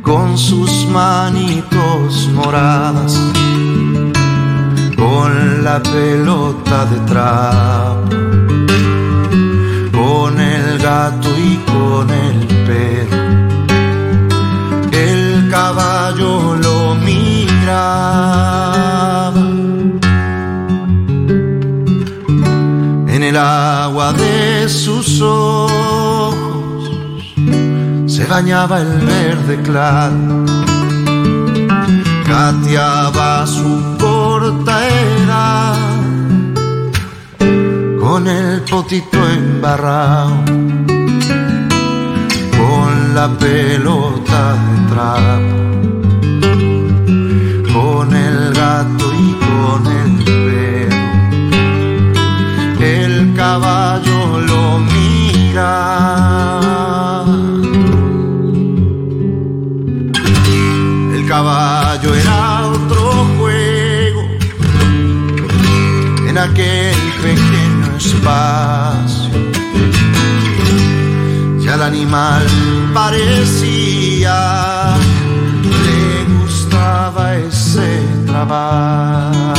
con 0.00 0.38
sus 0.38 0.86
manitos 0.86 2.30
moradas, 2.32 3.20
con 4.96 5.62
la 5.62 5.82
pelota 5.82 6.86
de 6.86 6.98
trapo, 7.00 8.08
con 9.92 10.40
el 10.40 10.78
gato 10.78 11.28
y 11.28 11.56
con 11.70 12.08
el 12.08 12.23
en 23.08 23.22
el 23.22 23.36
agua 23.36 24.12
de 24.12 24.68
sus 24.68 25.20
ojos. 25.20 25.74
Se 28.06 28.24
bañaba 28.26 28.80
el 28.80 28.98
verde 28.98 29.60
claro, 29.62 30.44
gateaba 32.28 33.46
su 33.46 33.96
corta 33.98 34.88
edad 34.88 36.04
con 38.00 38.28
el 38.28 38.60
potito 38.62 39.18
embarrado, 39.28 40.36
con 42.56 43.14
la 43.14 43.28
pelota 43.38 44.54
de 44.54 44.94
trapo, 44.94 45.63
aquel 66.64 66.96
pequeño 67.22 67.96
espacio. 67.96 69.30
Ya 71.60 71.74
el 71.74 71.82
animal 71.82 72.46
parecía 72.92 74.36
le 75.84 76.24
gustaba 76.34 77.36
ese 77.36 78.02
trabajo 78.26 79.54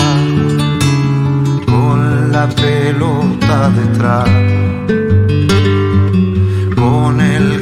con 1.66 2.32
la 2.32 2.48
pelota 2.48 3.70
de 3.70 3.86
trapo, 3.98 4.32
con 6.76 7.22
el 7.22 7.55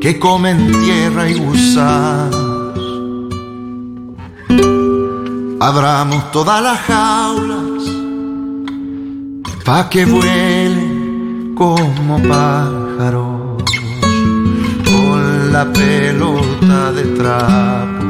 que 0.00 0.18
comen 0.20 0.70
tierra 0.84 1.28
y 1.28 1.34
gusanos, 1.34 2.36
abramos 5.58 6.30
todas 6.30 6.62
las 6.62 6.78
jaulas 6.78 7.82
pa' 9.64 9.90
que 9.90 10.04
vuelen 10.04 11.54
como 11.56 12.22
pájaros 12.22 13.64
con 14.84 15.52
la 15.52 15.64
pelota 15.72 16.92
de 16.92 17.02
trapo, 17.18 18.06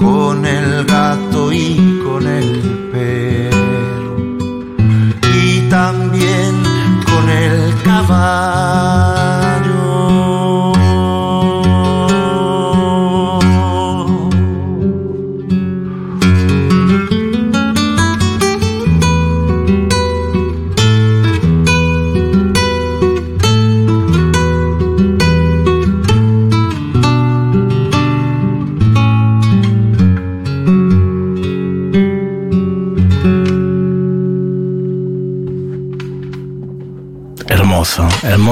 con 0.00 0.44
el 0.46 0.84
gato 0.84 1.52
y 1.52 2.00
con 2.04 2.26
el 2.26 2.90
el 8.12 9.41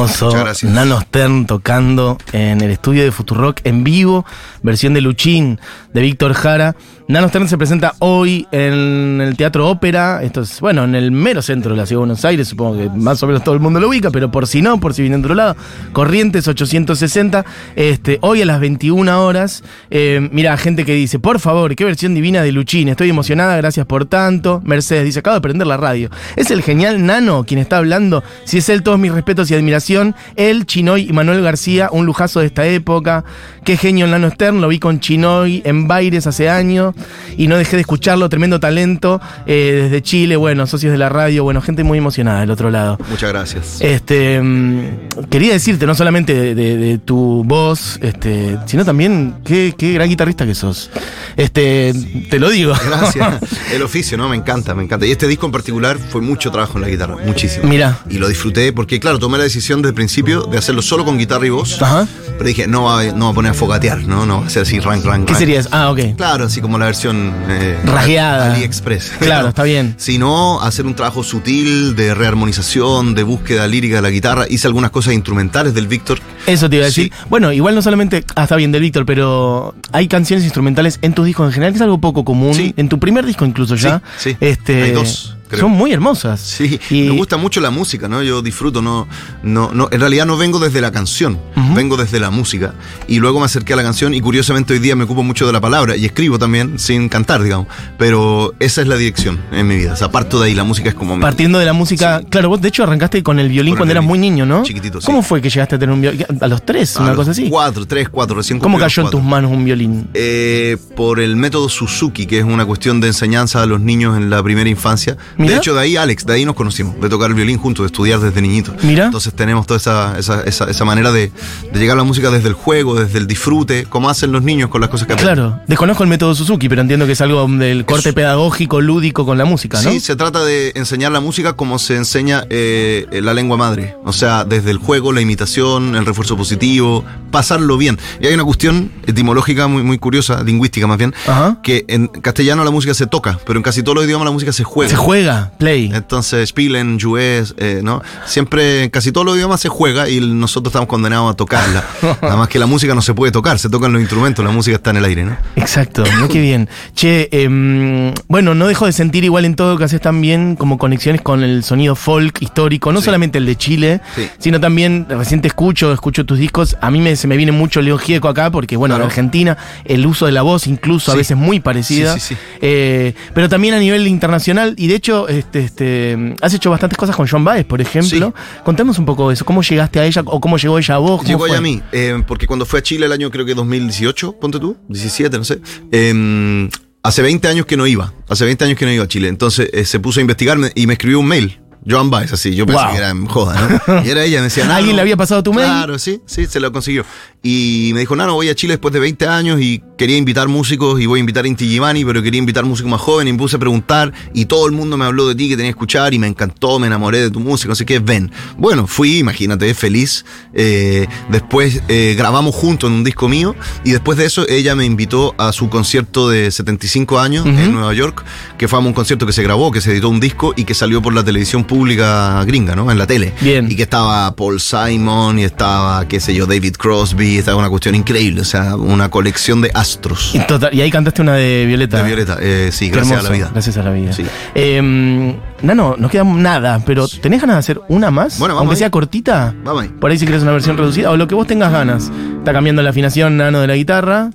Hermoso, 0.01 0.27
hermoso. 0.27 0.27
Muchas 0.27 0.41
gracias. 0.45 0.73
Nano 0.73 1.01
Stern 1.01 1.47
tocando 1.47 2.19
en 2.33 2.61
el 2.61 2.71
estudio 2.71 3.05
de 3.05 3.13
Futurock 3.13 3.61
en 3.65 3.85
vivo, 3.85 4.25
versión 4.63 4.95
de 4.95 5.01
Luchín 5.01 5.59
de 5.93 6.03
Víctor 6.03 6.35
Jara. 6.35 6.77
Nano 7.11 7.29
Stern 7.29 7.49
se 7.49 7.59
presenta 7.59 7.95
hoy 7.99 8.47
en 8.53 9.21
el 9.21 9.37
Teatro 9.37 9.69
Ópera. 9.69 10.23
Esto 10.23 10.43
es, 10.43 10.61
bueno, 10.61 10.85
en 10.85 10.95
el 10.95 11.11
mero 11.11 11.43
centro 11.43 11.73
de 11.73 11.77
la 11.77 11.85
Ciudad 11.85 11.99
de 11.99 12.07
Buenos 12.07 12.25
Aires. 12.25 12.47
Supongo 12.47 12.79
que 12.79 12.89
más 12.89 13.21
o 13.25 13.27
menos 13.27 13.43
todo 13.43 13.57
el 13.57 13.61
mundo 13.61 13.81
lo 13.81 13.89
ubica, 13.89 14.13
pero 14.13 14.31
por 14.31 14.47
si 14.47 14.63
no, 14.63 14.79
por 14.79 14.95
si 14.95 15.03
viene 15.03 15.17
de 15.17 15.23
otro 15.23 15.35
lado. 15.35 15.57
Corrientes 15.93 16.47
860. 16.47 17.45
Este, 17.75 18.19
hoy 18.21 18.43
a 18.43 18.47
las 18.47 18.61
21 18.61 19.27
horas. 19.27 19.65
Eh, 19.91 20.29
mira, 20.31 20.57
gente 20.57 20.85
que 20.85 20.95
dice, 20.95 21.19
por 21.19 21.41
favor, 21.41 21.75
qué 21.75 21.85
versión 21.85 22.15
divina 22.15 22.43
de 22.43 22.53
Luchín. 22.53 22.89
Estoy 22.89 23.11
emocionada, 23.11 23.57
gracias 23.57 23.87
por 23.87 24.05
tanto. 24.05 24.63
Mercedes 24.65 25.05
dice, 25.05 25.19
acabo 25.19 25.35
de 25.35 25.41
prender 25.41 25.67
la 25.67 25.79
radio. 25.79 26.11
Es 26.37 26.53
el 26.53 26.63
genial 26.63 27.05
Nano 27.05 27.43
quien 27.43 27.59
está 27.59 27.79
hablando. 27.79 28.23
Si 28.45 28.59
es 28.59 28.69
él, 28.69 28.85
todos 28.85 29.01
mis 29.01 29.11
respetos 29.11 29.51
y 29.51 29.57
admiración. 29.57 30.15
Él, 30.37 30.65
Chinoy 30.65 31.09
y 31.11 31.13
Manuel 31.13 31.43
García, 31.43 31.89
un 31.91 32.07
lujazo 32.07 32.39
de 32.39 32.47
esta 32.47 32.65
época. 32.67 33.25
Qué 33.65 33.77
genio 33.77 34.07
Nano 34.07 34.29
Stern. 34.51 34.61
Lo 34.61 34.69
vi 34.69 34.79
con 34.79 35.01
Chinoy 35.01 35.63
en 35.65 35.87
Baires 35.89 36.27
hace 36.27 36.49
años 36.49 36.95
y 37.37 37.47
no 37.47 37.57
dejé 37.57 37.77
de 37.77 37.83
escucharlo. 37.83 38.29
Tremendo 38.29 38.59
talento 38.61 39.21
eh, 39.47 39.81
desde 39.85 40.03
Chile. 40.03 40.37
Bueno, 40.37 40.67
socios 40.67 40.93
de 40.93 40.99
la 40.99 41.09
radio. 41.09 41.45
Bueno, 41.45 41.61
gente 41.61 41.85
muy 41.85 41.99
emocionada 41.99 42.41
del 42.41 42.51
otro 42.51 42.71
lado. 42.71 42.99
Muchas 43.09 43.31
gracias. 43.31 43.79
Este, 43.81 44.41
mm, 44.41 44.83
quería 45.31 45.53
decirte 45.53 45.87
no 45.87 45.95
solamente 45.95 46.35
de, 46.35 46.55
de- 46.55 46.77
de 46.77 46.99
tu 46.99 47.43
voz, 47.45 47.99
este, 48.03 48.57
sino 48.67 48.85
también 48.85 49.35
qué, 49.45 49.75
qué 49.77 49.93
gran 49.93 50.09
guitarrista 50.09 50.47
que 50.47 50.55
sos. 50.55 50.91
Este, 51.37 51.93
te 52.31 52.39
lo 52.39 52.51
digo. 52.51 52.73
Gracias. 52.87 53.39
El 53.73 53.83
oficio, 53.83 54.17
¿no? 54.19 54.29
Me 54.29 54.37
encanta, 54.37 54.75
me 54.75 54.83
encanta. 54.83 55.07
Y 55.07 55.11
este 55.13 55.27
disco 55.29 55.47
en 55.47 55.53
particular 55.53 55.99
fue 55.99 56.21
mucho 56.21 56.51
trabajo 56.51 56.79
en 56.79 56.83
la 56.83 56.89
guitarra, 56.89 57.17
muchísimo. 57.25 57.69
Mira. 57.69 58.01
Y 58.11 58.19
lo 58.19 58.29
disfruté 58.29 58.73
porque, 58.73 58.99
claro, 59.01 59.19
tomé 59.19 59.39
la 59.39 59.45
decisión 59.45 59.81
desde 59.83 59.91
el 59.91 59.95
principio 59.95 60.43
de 60.43 60.59
hacerlo 60.59 60.83
solo 60.83 61.05
con 61.05 61.19
guitarra 61.19 61.47
y 61.47 61.51
voz. 61.51 61.81
Ajá. 61.83 62.07
Pero 62.41 62.49
dije, 62.49 62.67
no 62.67 62.85
va, 62.85 63.05
no 63.05 63.27
va 63.27 63.33
a 63.33 63.35
poner 63.35 63.51
a 63.51 63.55
fogatear, 63.55 63.99
¿no? 64.05 64.25
No 64.25 64.41
va 64.41 64.47
a 64.47 64.49
ser 64.49 64.63
así, 64.63 64.81
rank, 64.81 65.05
rank, 65.05 65.27
¿Qué 65.27 65.33
rank. 65.35 65.39
sería 65.39 65.61
eso? 65.61 65.69
Ah, 65.73 65.91
ok. 65.91 66.17
Claro, 66.17 66.47
así 66.47 66.63
como 66.63 66.79
la 66.79 66.87
versión 66.87 67.35
eh, 67.51 67.79
Rasgueada. 67.85 68.55
AliExpress. 68.55 69.13
Claro, 69.21 69.49
está 69.49 69.63
bien. 69.63 69.95
Sino 69.99 70.59
hacer 70.63 70.87
un 70.87 70.95
trabajo 70.95 71.23
sutil 71.23 71.95
de 71.97 72.15
rearmonización, 72.15 73.15
de 73.15 73.25
búsqueda 73.25 73.67
lírica 73.67 73.97
de 73.97 74.01
la 74.03 74.09
guitarra. 74.09 74.47
Hice 74.49 74.69
algunas 74.69 74.91
cosas 74.91 75.13
instrumentales 75.13 75.75
del 75.75 75.87
Víctor. 75.87 76.19
Eso 76.47 76.71
te 76.71 76.77
iba 76.77 76.87
a 76.87 76.89
decir. 76.89 77.13
Sí. 77.13 77.27
Bueno, 77.29 77.53
igual 77.53 77.75
no 77.75 77.83
solamente. 77.83 78.25
Ah, 78.35 78.45
está 78.45 78.57
bien, 78.57 78.73
del 78.73 78.81
Víctor, 78.81 79.05
pero 79.05 79.75
hay 79.93 80.09
canciones 80.09 80.43
instrumentales 80.45 80.99
en 81.03 81.13
tus 81.13 81.27
discos 81.27 81.47
en 81.47 81.53
general, 81.53 81.75
que 81.75 81.77
es 81.77 81.83
algo 81.83 82.01
poco 82.01 82.25
común. 82.25 82.55
Sí. 82.55 82.73
En 82.79 82.89
tu 82.89 82.99
primer 82.99 83.27
disco, 83.27 83.45
incluso 83.45 83.75
ya. 83.75 84.01
Sí, 84.17 84.31
sí. 84.31 84.37
Este, 84.41 84.83
Hay 84.85 84.93
dos, 84.93 85.37
creo. 85.51 85.61
Son 85.63 85.71
muy 85.73 85.93
hermosas. 85.93 86.41
Sí, 86.41 86.81
Y- 86.91 87.03
me 87.03 87.11
gusta 87.17 87.37
mucho 87.37 87.61
la 87.61 87.71
música, 87.71 88.09
¿no? 88.09 88.23
Yo 88.23 88.41
disfruto, 88.43 88.81
no, 88.81 89.07
no, 89.43 89.71
no, 89.73 89.89
en 89.91 90.01
realidad 90.01 90.25
no 90.27 90.37
vengo 90.37 90.59
desde 90.59 90.81
la 90.81 90.91
canción, 90.93 91.39
vengo 91.75 91.97
desde 91.97 92.19
la 92.21 92.31
música. 92.31 92.75
Y 93.09 93.19
luego 93.19 93.39
me 93.41 93.47
acerqué 93.47 93.73
a 93.75 93.77
la 93.77 93.83
canción 93.83 94.15
y 94.15 94.21
curiosamente 94.21 94.73
hoy 94.73 94.79
día 94.79 94.97
me 94.97 95.05
ocupo 95.05 95.23
mucho 95.23 95.47
de 95.47 95.53
la 95.53 95.61
palabra 95.61 95.97
y 95.97 96.07
escribo 96.07 96.39
también 96.39 96.79
sin 96.79 97.09
cantar, 97.09 97.43
digamos. 97.43 97.67
Pero 97.99 98.55
esa 98.61 98.81
es 98.83 98.89
la 98.89 98.97
dirección 98.97 99.39
en 99.53 99.67
mi 99.69 99.77
vida. 99.77 99.93
O 99.93 99.97
sea, 99.97 100.11
parto 100.11 100.41
de 100.41 100.47
ahí, 100.49 100.55
la 100.55 100.65
música 100.65 100.89
es 100.89 100.95
como 100.95 101.17
mi- 101.17 101.23
Partiendo 101.23 101.59
de 101.59 101.67
la 101.67 101.73
música. 101.73 102.23
Claro, 102.31 102.49
vos 102.49 102.61
de 102.61 102.69
hecho 102.69 102.83
arrancaste 102.85 103.23
con 103.23 103.39
el 103.39 103.49
violín 103.49 103.73
Con 103.75 103.77
el 103.77 103.79
cuando 103.81 103.93
eras 103.93 104.05
muy 104.05 104.19
niño, 104.19 104.47
¿no? 104.47 104.63
Chiquitito, 104.63 105.01
sí. 105.01 105.07
¿Cómo 105.07 105.23
fue 105.23 105.41
que 105.43 105.51
llegaste 105.51 105.75
a 105.75 105.79
tener 105.79 105.93
un 105.95 106.01
violín? 106.01 106.25
¿A 106.41 106.47
los 106.49 106.65
tres? 106.65 106.97
a 106.97 107.01
una 107.01 107.09
los 107.11 107.17
cosa 107.17 107.31
así. 107.33 107.49
Cuatro, 107.51 107.87
tres, 107.87 108.09
cuatro, 108.09 108.37
recién 108.37 108.59
¿Cómo 108.59 108.79
cayó 108.79 109.03
en 109.03 109.11
tus 109.11 109.23
manos 109.23 109.51
un 109.51 109.65
violín? 109.65 110.09
Eh, 110.15 110.77
por 110.97 111.21
el 111.21 111.37
método 111.37 111.69
Suzuki, 111.69 112.27
que 112.27 112.39
es 112.39 112.45
una 112.45 112.65
cuestión 112.65 113.01
de 113.01 113.09
enseñanza 113.09 113.63
a 113.63 113.67
los 113.67 113.81
niños 113.81 114.17
en 114.17 114.31
la 114.31 114.43
primera 114.43 114.69
infancia. 114.69 115.17
Mira. 115.41 115.55
De 115.55 115.59
hecho, 115.59 115.75
de 115.75 115.81
ahí, 115.81 115.97
Alex, 115.97 116.27
de 116.27 116.35
ahí 116.35 116.45
nos 116.45 116.55
conocimos, 116.55 117.01
de 117.01 117.09
tocar 117.09 117.29
el 117.31 117.35
violín 117.35 117.59
juntos, 117.59 117.83
de 117.85 117.87
estudiar 117.87 118.21
desde 118.21 118.41
niñitos. 118.43 118.75
Mira. 118.85 119.07
Entonces 119.07 119.33
tenemos 119.35 119.67
toda 119.67 119.79
esa, 119.79 120.19
esa, 120.19 120.43
esa, 120.45 120.71
esa 120.71 120.85
manera 120.85 121.11
de, 121.13 121.33
de 121.73 121.79
llegar 121.81 121.97
a 121.97 121.99
la 121.99 122.05
música 122.05 122.31
desde 122.31 122.49
el 122.49 122.55
juego, 122.55 122.95
desde 122.95 123.19
el 123.19 123.27
disfrute, 123.27 123.85
como 123.87 124.09
hacen 124.11 124.33
los 124.33 124.43
niños 124.43 124.69
con 124.71 124.81
las 124.81 124.91
cosas 124.91 125.07
que 125.07 125.15
aprenden. 125.15 125.35
Claro, 125.35 125.61
desconozco 125.67 126.03
el 126.03 126.09
método 126.09 126.35
Suzuki, 126.35 126.69
pero 126.69 126.83
entiendo 126.83 127.07
que 127.07 127.13
es 127.13 127.21
algo 127.21 127.47
del 127.49 127.85
corte 127.85 128.11
Es- 128.11 128.15
pedagógico, 128.15 128.81
lúdico 128.81 129.25
con 129.27 129.39
la 129.39 129.45
música, 129.45 129.81
¿no? 129.83 129.91
Sí, 129.91 130.01
se 130.01 130.15
trata 130.17 130.45
de 130.45 130.73
enseñar 130.75 131.11
la 131.13 131.21
música 131.21 131.55
como 131.55 131.79
se 131.79 131.97
enseña 131.97 132.45
eh, 132.51 133.07
la 133.23 133.33
lengua 133.35 133.57
madre. 133.57 133.97
O 134.05 134.13
sea, 134.13 134.45
desde 134.45 134.71
el 134.71 134.79
juego, 134.79 135.13
la 135.13 135.21
imitación, 135.21 135.95
el 135.97 136.05
refuerzo 136.07 136.37
positivo, 136.37 137.05
pasarlo 137.31 137.77
bien. 137.77 137.99
Y 138.21 138.27
hay 138.27 138.35
una 138.35 138.45
cuestión 138.45 138.91
etimológica 139.07 139.67
muy, 139.69 139.83
muy 139.83 139.99
curiosa, 139.99 140.43
lingüística 140.43 140.87
más 140.87 140.99
bien, 140.99 141.15
Ajá. 141.27 141.59
que 141.63 141.85
en 141.89 142.09
castellano 142.09 142.65
la 142.65 142.71
música 142.71 142.93
se 142.95 143.07
toca, 143.07 143.39
pero 143.47 143.59
en 143.59 143.63
casi 143.63 143.83
todos 143.83 143.97
los 143.97 144.05
idiomas 144.05 144.25
la 144.27 144.33
música 144.33 144.53
se 144.53 144.65
juega. 144.65 144.91
Se 144.91 144.97
juega, 144.97 145.30
play. 145.59 145.91
Entonces, 145.95 146.49
spielen, 146.49 146.99
juez, 147.01 147.55
eh, 147.59 147.81
¿no? 147.83 148.03
Siempre, 148.27 148.85
en 148.85 148.91
casi 148.91 149.13
todos 149.13 149.25
los 149.27 149.37
idiomas 149.37 149.61
se 149.61 149.69
juega 149.69 150.09
y 150.09 150.21
nosotros 150.21 150.71
estamos 150.71 150.89
condenados 150.89 151.33
a 151.33 151.37
tocarla. 151.37 151.85
Nada 152.23 152.37
más 152.37 152.49
que 152.49 152.59
la 152.59 152.67
música 152.67 152.95
no 152.95 153.03
se 153.03 153.15
puede 153.15 153.33
tocar, 153.33 153.59
se 153.59 153.69
tocan 153.69 153.93
los 153.93 154.01
instrumentos, 154.01 154.45
la 154.45 154.51
música 154.51 154.77
está 154.77 154.91
en 154.91 154.97
el 154.99 155.05
aire, 155.05 155.25
¿no? 155.25 155.37
Exacto, 155.57 156.03
mira 156.05 156.29
qué 156.29 156.41
bien. 156.41 156.69
Che, 156.95 157.29
em, 157.33 158.13
bueno, 158.29 158.55
no 158.55 158.67
dejo 158.67 158.87
de 158.87 158.93
sentir 158.93 159.25
igual 159.25 159.45
en 159.45 159.55
todo 159.57 159.77
que 159.79 159.85
haces 159.85 160.01
también 160.01 160.57
como 160.57 160.79
conexiones 160.79 161.21
con 161.23 161.43
el 161.43 161.65
sonido 161.65 161.95
folk 161.97 162.41
histórico, 162.43 162.93
no 162.93 163.01
Sí. 163.01 163.07
solamente 163.07 163.39
el 163.39 163.47
de 163.47 163.57
Chile, 163.57 164.01
Sí. 164.15 164.29
sino 164.39 164.61
también, 164.61 165.07
recién 165.09 165.41
te 165.41 165.49
escucho, 165.49 165.93
escucho 165.93 166.25
tus 166.25 166.39
discos, 166.39 166.77
a 166.81 166.91
mí 166.91 167.01
me, 167.01 167.17
se 167.17 167.27
me 167.27 167.37
viene 167.37 167.53
mucho 167.53 167.81
León 167.83 167.99
Gieco 167.99 168.29
acá, 168.29 168.51
porque 168.51 168.77
bueno, 168.77 168.97
en. 168.97 169.03
Argentina 169.03 169.57
el 169.85 170.07
uso 170.07 170.27
de 170.27 170.33
la 170.33 170.43
voz 170.43 170.67
incluso 170.67 171.13
a 171.13 171.15
veces 171.15 171.37
muy 171.37 171.61
parecida, 171.61 172.15
Sí, 172.15 172.21
sí, 172.21 172.35
sí. 172.35 172.41
Eh, 172.61 173.15
pero 173.35 173.49
también 173.49 173.75
a 173.75 173.79
nivel 173.79 174.07
internacional, 174.07 174.75
y 174.77 174.87
de 174.87 174.95
hecho, 174.95 175.20
este, 175.29 175.61
este, 175.61 176.35
has 176.41 176.53
hecho 176.55 176.71
bastantes 176.71 176.97
cosas 176.99 177.17
con 177.17 177.27
John 177.29 177.45
Baez, 177.45 177.65
por 177.65 177.81
ejemplo. 177.81 178.35
Contanos 178.65 178.99
un 178.99 179.05
poco 179.07 179.29
de 179.29 179.35
eso, 179.35 179.45
cómo 179.45 179.63
llegaste 179.63 180.01
a 180.01 180.05
ella 180.07 180.23
o 180.25 180.41
cómo 180.41 180.57
llegó 180.59 180.79
ella 180.79 180.95
a 180.95 180.99
vos. 180.99 181.19
¿Cómo 181.19 181.29
Llegó 181.29 181.47
ella 181.47 181.59
a 181.59 181.61
mí, 181.61 181.81
eh, 181.93 182.23
porque 182.27 182.47
cuando 182.47 182.67
fue 182.67 182.81
a 182.81 182.83
Chile 182.83 183.07
el 183.07 183.13
año 183.13 183.31
creo 183.31 183.45
que 183.47 183.55
2018, 183.55 184.33
ponte 184.41 184.59
tú, 184.59 184.77
17, 184.89 185.39
no 185.39 185.45
sé. 185.45 185.61
eh, 185.93 186.69
hace 187.03 187.23
20 187.23 187.49
años 187.49 187.67
que 187.67 187.77
no 187.77 187.87
iba, 187.87 188.13
hace 188.29 188.45
20 188.45 188.65
años 188.65 188.79
que 188.79 188.85
no 188.85 188.93
iba 188.93 189.05
a 189.05 189.09
Chile. 189.09 189.29
Entonces 189.29 189.71
eh, 189.73 189.85
se 189.85 190.01
puso 190.01 190.21
a 190.21 190.23
investigarme 190.23 190.71
y 190.75 190.87
me 190.87 190.95
escribió 190.95 191.21
un 191.21 191.27
mail. 191.27 191.61
Joan 191.89 192.11
Baez, 192.11 192.31
así, 192.35 192.55
yo 192.55 192.67
pensé 192.67 192.83
Wow. 192.83 192.91
que 192.93 192.99
era 192.99 193.09
en 193.09 193.25
joda, 193.25 193.81
¿no? 193.89 194.05
Y 194.05 194.11
era 194.11 194.23
ella, 194.23 194.41
me 194.41 194.45
decía, 194.45 194.65
"Nano". 194.67 194.77
¿Alguien 194.77 194.97
le 194.97 195.01
había 195.03 195.17
pasado 195.17 195.43
tu 195.43 195.55
mail? 195.55 195.67
Claro, 195.67 195.99
sí, 195.99 196.21
sí, 196.27 196.45
se 196.45 196.61
lo 196.61 196.71
consiguió. 196.73 197.07
Y 197.43 197.93
me 197.95 198.01
dijo, 198.01 198.15
Nano, 198.15 198.35
voy 198.35 198.51
a 198.51 198.55
Chile 198.55 198.75
después 198.75 198.93
de 198.93 199.01
20 199.01 199.27
años 199.27 199.59
y 199.63 199.83
quería 200.01 200.17
invitar 200.17 200.49
músicos 200.49 200.99
y 200.99 201.05
voy 201.05 201.19
a 201.19 201.21
invitar 201.21 201.45
a 201.45 201.49
Inti 201.49 201.69
Gimani, 201.69 202.07
pero 202.07 202.23
quería 202.23 202.39
invitar 202.39 202.65
músicos 202.65 202.91
más 202.91 203.03
jóvenes 203.03 203.33
y 203.33 203.33
me 203.35 203.39
puse 203.39 203.57
a 203.57 203.59
preguntar 203.59 204.15
y 204.33 204.47
todo 204.47 204.65
el 204.65 204.73
mundo 204.73 204.97
me 204.97 205.05
habló 205.05 205.29
de 205.29 205.35
ti 205.35 205.47
que 205.51 205.57
tenía 205.59 205.67
que 205.71 205.77
escuchar 205.77 206.15
y 206.15 206.19
me 206.19 206.27
encantó, 206.27 206.79
me 206.79 206.87
enamoré 206.87 207.21
de 207.21 207.31
tu 207.31 207.39
música, 207.39 207.69
no 207.69 207.75
sé 207.75 207.85
qué, 207.85 207.99
ven. 207.99 208.33
Bueno, 208.57 208.87
fui, 208.87 209.19
imagínate, 209.19 209.75
feliz. 209.75 210.25
Eh, 210.55 211.07
después 211.29 211.83
eh, 211.89 212.15
grabamos 212.17 212.55
juntos 212.55 212.89
en 212.89 212.97
un 212.97 213.05
disco 213.05 213.29
mío 213.29 213.55
y 213.85 213.91
después 213.91 214.17
de 214.17 214.25
eso 214.25 214.49
ella 214.49 214.75
me 214.75 214.87
invitó 214.87 215.35
a 215.37 215.53
su 215.53 215.69
concierto 215.69 216.31
de 216.31 216.51
75 216.51 217.21
años 217.21 217.45
Ujú. 217.45 217.59
en 217.59 217.73
Nueva 217.75 217.93
York, 217.93 218.25
que 218.57 218.69
fue 218.69 218.79
un 218.79 218.95
concierto 218.95 219.27
que 219.27 219.35
se 219.35 219.43
grabó, 219.43 219.71
que 219.71 219.83
se 219.83 219.93
editó 219.93 220.09
un 220.09 220.19
disco 220.19 220.55
y 220.57 220.65
que 220.65 220.73
salió 220.73 221.03
por 221.03 221.13
la 221.13 221.23
televisión 221.23 221.65
pública 221.65 222.43
gringa, 222.47 222.75
¿no? 222.75 222.91
En 222.91 222.97
la 222.97 223.07
tele. 223.07 223.35
Bien. 223.43 223.71
Y 223.71 223.77
que 223.77 223.83
estaba 223.83 224.35
Paul 224.35 224.63
Simon 224.63 225.39
y 225.41 225.45
estaba, 225.45 226.09
qué 226.09 226.21
sé 226.21 226.35
yo, 226.35 226.47
David 226.47 226.77
Crosby, 226.79 227.37
estaba 227.37 227.59
una 227.59 227.69
cuestión 227.69 227.95
increíble, 227.95 228.41
o 228.41 228.47
sea, 228.47 228.77
una 228.77 229.11
colección 229.11 229.61
de 229.61 229.71
astros. 229.95 230.35
Y, 230.35 230.39
total- 230.41 230.73
y 230.75 230.81
ahí 230.81 230.91
cantaste 230.91 231.23
una 231.23 231.35
de 231.35 231.65
Violeta. 231.67 231.99
De 231.99 232.03
Violeta, 232.05 232.37
eh, 232.41 232.71
sí, 232.73 232.91
Qué 232.91 232.97
gracias 232.97 233.21
a 233.21 233.23
la 233.23 233.31
vida. 233.31 233.51
Gracias 233.53 233.77
a 233.77 233.83
la 233.83 233.91
vida. 233.91 234.13
Sí. 234.13 234.25
Eh, 234.55 235.37
Nano, 235.63 235.95
nos 235.99 236.11
queda 236.11 236.25
nada, 236.25 236.83
pero 236.87 237.07
¿tenés 237.09 237.41
ganas 237.41 237.57
de 237.57 237.61
hacer 237.61 237.81
una 237.89 238.11
más? 238.11 238.39
Bueno, 238.39 238.55
vamos 238.55 238.63
Aunque 238.69 238.75
ahí. 238.75 238.79
sea 238.79 238.91
cortita. 238.91 239.55
Vamos 239.65 239.83
ahí. 239.83 239.89
Por 239.89 240.11
ahí 240.11 240.19
si 240.19 240.27
querés 240.27 240.43
una 240.43 240.53
versión 240.53 240.77
reducida 240.77 241.11
o 241.11 241.17
lo 241.17 241.27
que 241.29 241.35
vos 241.35 241.47
tengas 241.47 241.71
ganas. 241.73 242.11
Está 242.39 242.53
cambiando 242.53 242.83
la 242.83 242.91
afinación 242.91 243.37
Nano 243.37 243.61
de 243.61 243.67
la 243.67 243.75
guitarra. 243.77 244.31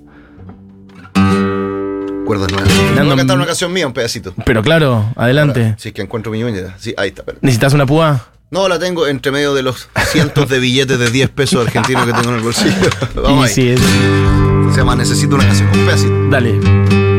Cuerdas 2.26 2.52
nuevas. 2.52 2.70
Voy 2.96 3.12
a 3.12 3.16
cantar 3.16 3.38
una 3.38 3.46
canción 3.46 3.72
mía, 3.72 3.86
un 3.88 3.94
pedacito. 3.94 4.34
Pero 4.46 4.64
claro, 4.64 5.12
adelante. 5.16 5.76
Sí, 5.78 5.92
que 5.92 6.02
encuentro 6.02 6.32
mi 6.32 6.44
uña. 6.44 6.76
Sí, 6.80 6.94
ahí 6.98 7.10
está. 7.10 7.22
espera. 7.22 7.38
¿Necesitas 7.42 7.74
una 7.74 7.86
púa? 7.86 8.26
No, 8.52 8.70
la 8.70 8.80
tengo 8.80 9.08
entre 9.08 9.32
medio 9.32 9.54
de 9.54 9.64
los 9.64 9.90
cientos 10.12 10.48
de 10.50 10.60
billetes 10.60 10.98
de 11.00 11.10
10 11.10 11.30
pesos 11.30 11.66
argentinos 11.66 12.06
que 12.06 12.14
tengo 12.14 12.30
en 12.30 12.36
el 12.36 12.42
bolsillo. 12.42 12.90
Vamos 13.16 13.48
ahí. 13.48 13.54
sí, 13.54 13.70
es- 13.70 13.82
Se 14.72 14.78
llama 14.82 14.96
Necesito 14.96 15.36
una 15.36 15.46
canción, 15.46 15.68
un 15.70 15.86
pedacito. 15.86 16.30
Dale. 16.30 17.15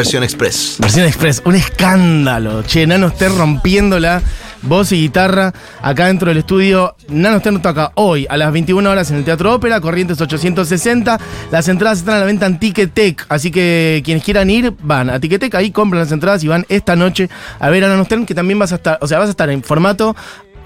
Versión 0.00 0.22
Express. 0.22 0.76
Versión 0.78 1.04
Express, 1.04 1.42
un 1.44 1.54
escándalo. 1.54 2.62
Che, 2.62 2.86
Nano 2.86 3.10
Stern 3.10 3.36
rompiéndola, 3.36 4.22
voz 4.62 4.92
y 4.92 4.96
guitarra, 4.96 5.52
acá 5.82 6.06
dentro 6.06 6.30
del 6.30 6.38
estudio. 6.38 6.96
Nano 7.10 7.38
Stern 7.38 7.60
toca 7.60 7.92
hoy 7.96 8.26
a 8.30 8.38
las 8.38 8.50
21 8.50 8.88
horas 8.88 9.10
en 9.10 9.18
el 9.18 9.24
Teatro 9.24 9.52
Ópera, 9.52 9.78
Corrientes 9.82 10.18
860. 10.18 11.20
Las 11.50 11.68
entradas 11.68 11.98
están 11.98 12.14
a 12.14 12.20
la 12.20 12.24
venta 12.24 12.46
en 12.46 12.58
Ticketek, 12.58 13.26
así 13.28 13.50
que 13.50 14.00
quienes 14.02 14.24
quieran 14.24 14.48
ir, 14.48 14.72
van 14.82 15.10
a 15.10 15.20
Ticketek, 15.20 15.54
ahí 15.54 15.70
compran 15.70 16.00
las 16.00 16.12
entradas 16.12 16.42
y 16.44 16.48
van 16.48 16.64
esta 16.70 16.96
noche 16.96 17.28
a 17.58 17.68
ver 17.68 17.84
a 17.84 17.88
Nano 17.88 18.06
Stern, 18.06 18.24
que 18.24 18.34
también 18.34 18.58
vas 18.58 18.72
a 18.72 18.76
estar, 18.76 18.96
o 19.02 19.06
sea, 19.06 19.18
vas 19.18 19.28
a 19.28 19.32
estar 19.32 19.50
en 19.50 19.62
formato 19.62 20.16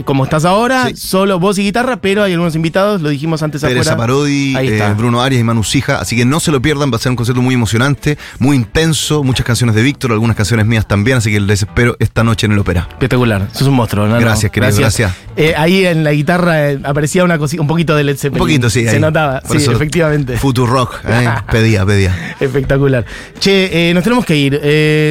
como 0.04 0.24
estás 0.24 0.44
ahora, 0.44 0.88
Sí. 0.88 0.96
solo 0.96 1.38
voz 1.38 1.58
y 1.58 1.62
guitarra, 1.62 1.96
pero 1.98 2.22
hay 2.24 2.32
algunos 2.32 2.54
invitados, 2.56 3.00
lo 3.00 3.08
dijimos 3.10 3.42
antes 3.42 3.60
Teresa 3.60 3.80
afuera. 3.92 3.96
Parodi, 3.96 4.54
eh. 4.56 4.82
Bruno 4.96 5.22
Arias 5.22 5.40
y 5.40 5.44
Manu 5.44 5.62
Sija. 5.62 5.98
Así 6.00 6.16
que 6.16 6.24
no 6.24 6.40
se 6.40 6.50
lo 6.50 6.60
pierdan, 6.60 6.90
va 6.92 6.96
a 6.96 6.98
ser 6.98 7.10
un 7.10 7.16
concierto 7.16 7.40
muy 7.42 7.54
emocionante, 7.54 8.18
muy 8.38 8.56
intenso, 8.56 9.22
muchas 9.22 9.46
canciones 9.46 9.76
de 9.76 9.82
Víctor, 9.82 10.12
algunas 10.12 10.36
canciones 10.36 10.66
mías 10.66 10.86
también, 10.88 11.18
así 11.18 11.30
que 11.30 11.38
les 11.40 11.62
espero 11.62 11.96
esta 12.00 12.24
noche 12.24 12.46
en 12.46 12.52
el 12.52 12.58
ópera. 12.58 12.88
Espectacular, 12.90 13.48
sos 13.52 13.68
un 13.68 13.74
monstruo, 13.74 14.06
Nano. 14.06 14.20
Gracias, 14.20 14.50
querido, 14.50 14.76
gracias. 14.76 15.12
Eh, 15.36 15.54
ahí 15.56 15.86
en 15.86 16.02
la 16.04 16.12
guitarra 16.12 16.70
eh, 16.72 16.80
aparecía 16.84 17.24
una 17.24 17.38
cosita, 17.38 17.62
un 17.62 17.68
poquito 17.68 17.94
de 17.96 18.04
Led 18.04 18.12
Un 18.14 18.18
Zeppelin. 18.18 18.38
poquito, 18.38 18.70
sí. 18.70 18.84
Se 18.84 18.90
ahí. 18.90 19.00
notaba, 19.00 19.40
Por 19.40 19.60
sí, 19.60 19.70
efectivamente. 19.70 20.36
Future 20.36 20.70
Rock, 20.70 21.00
pedía, 21.50 21.84
pedía. 21.86 22.34
Espectacular. 22.40 23.04
Che, 23.38 23.92
nos 23.94 24.02
tenemos 24.04 24.24
que 24.24 24.36
ir. 24.36 24.60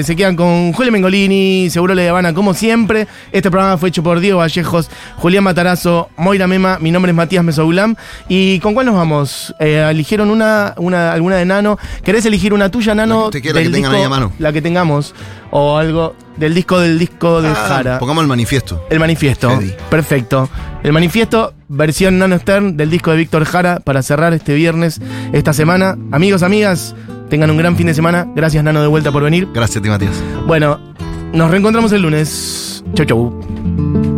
Se 0.05 0.15
quedan 0.15 0.35
con 0.35 0.73
Julio 0.73 0.91
Mengolini, 0.91 1.69
Seguro 1.69 1.93
Le 1.93 2.09
Habana, 2.09 2.33
como 2.33 2.53
siempre. 2.53 3.07
Este 3.31 3.49
programa 3.49 3.77
fue 3.77 3.89
hecho 3.89 4.03
por 4.03 4.19
Diego 4.19 4.41
Vallejos, 4.73 4.89
Julián 5.17 5.43
Matarazo, 5.43 6.09
Moira 6.17 6.47
Mema. 6.47 6.79
Mi 6.79 6.91
nombre 6.91 7.11
es 7.11 7.15
Matías 7.15 7.43
Mesoulam. 7.43 7.95
¿Y 8.27 8.59
con 8.59 8.73
cuál 8.73 8.87
nos 8.87 8.95
vamos? 8.95 9.53
Eh, 9.59 9.85
eligieron 9.89 10.29
una, 10.29 10.73
una, 10.77 11.13
alguna 11.13 11.35
de 11.37 11.45
Nano. 11.45 11.77
¿Querés 12.03 12.25
elegir 12.25 12.53
una 12.53 12.69
tuya, 12.69 12.95
Nano? 12.95 13.29
La 13.33 13.41
que 13.41 13.69
tengan 13.69 13.93
ahí 13.95 14.03
a 14.03 14.09
mano. 14.09 14.31
La 14.39 14.51
que 14.51 14.61
tengamos. 14.61 15.13
O 15.51 15.77
algo 15.77 16.15
del 16.37 16.53
disco 16.55 16.79
del 16.79 16.97
disco 16.97 17.41
de 17.41 17.49
Ah, 17.49 17.65
Jara. 17.67 17.99
Pongamos 17.99 18.23
el 18.23 18.27
manifiesto. 18.27 18.83
El 18.89 18.99
manifiesto. 18.99 19.59
Perfecto. 19.89 20.49
El 20.81 20.91
manifiesto, 20.91 21.53
versión 21.69 22.17
Nano 22.17 22.37
Stern 22.39 22.75
del 22.75 22.89
disco 22.89 23.11
de 23.11 23.17
Víctor 23.17 23.45
Jara 23.45 23.79
para 23.79 24.01
cerrar 24.01 24.33
este 24.33 24.53
viernes, 24.55 24.99
esta 25.31 25.53
semana. 25.53 25.95
Amigos, 26.11 26.43
amigas, 26.43 26.95
tengan 27.29 27.51
un 27.51 27.57
gran 27.57 27.77
fin 27.77 27.87
de 27.87 27.93
semana. 27.93 28.27
Gracias, 28.35 28.63
Nano, 28.63 28.81
de 28.81 28.87
vuelta 28.87 29.11
por 29.11 29.23
venir. 29.23 29.47
Gracias, 29.53 29.81
ti, 29.81 29.87
Matías. 29.89 30.15
Bueno, 30.47 30.79
nos 31.33 31.51
reencontramos 31.51 31.91
el 31.93 32.01
lunes. 32.01 32.83
Chau, 32.95 33.05
chau. 33.05 34.12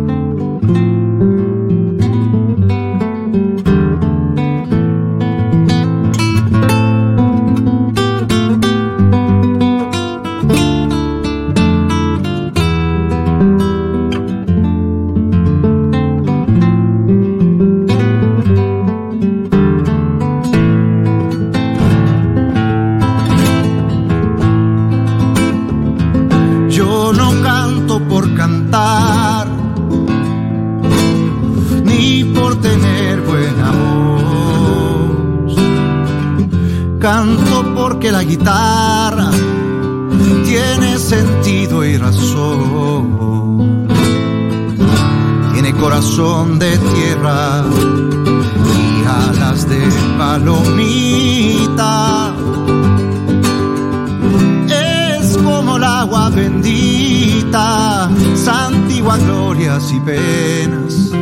Glorias 59.36 59.92
y 59.92 60.00
penas. 60.00 61.12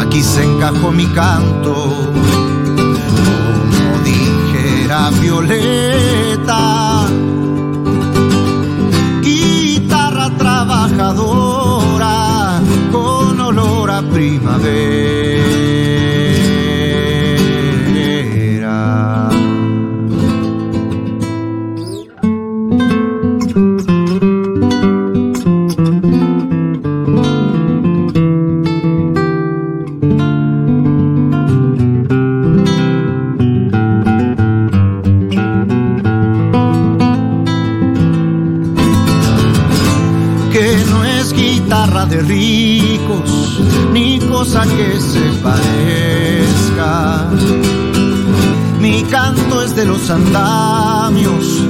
Aquí 0.00 0.22
se 0.22 0.44
encajó 0.44 0.92
mi 0.92 1.06
canto, 1.06 1.74
como 3.66 3.98
dijera 4.04 5.10
Violeta. 5.20 7.08
Guitarra 9.22 10.30
trabajadora 10.38 12.14
con 12.92 13.40
olor 13.40 13.90
a 13.90 14.02
primavera. 14.02 15.25
Que 44.76 45.00
se 45.00 45.24
parezca. 45.42 47.26
Mi 48.80 49.02
canto 49.04 49.62
es 49.62 49.74
de 49.74 49.86
los 49.86 50.10
andamios 50.10 51.64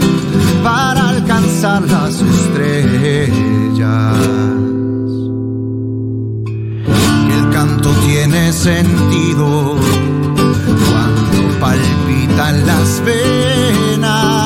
para 0.65 1.11
alcanzar 1.11 1.83
las 1.83 2.21
estrellas. 2.21 3.79
El 7.37 7.51
canto 7.53 7.91
tiene 8.07 8.53
sentido 8.53 9.77
cuando 10.91 11.61
palpitan 11.61 12.67
las 12.67 13.03
venas 13.05 14.46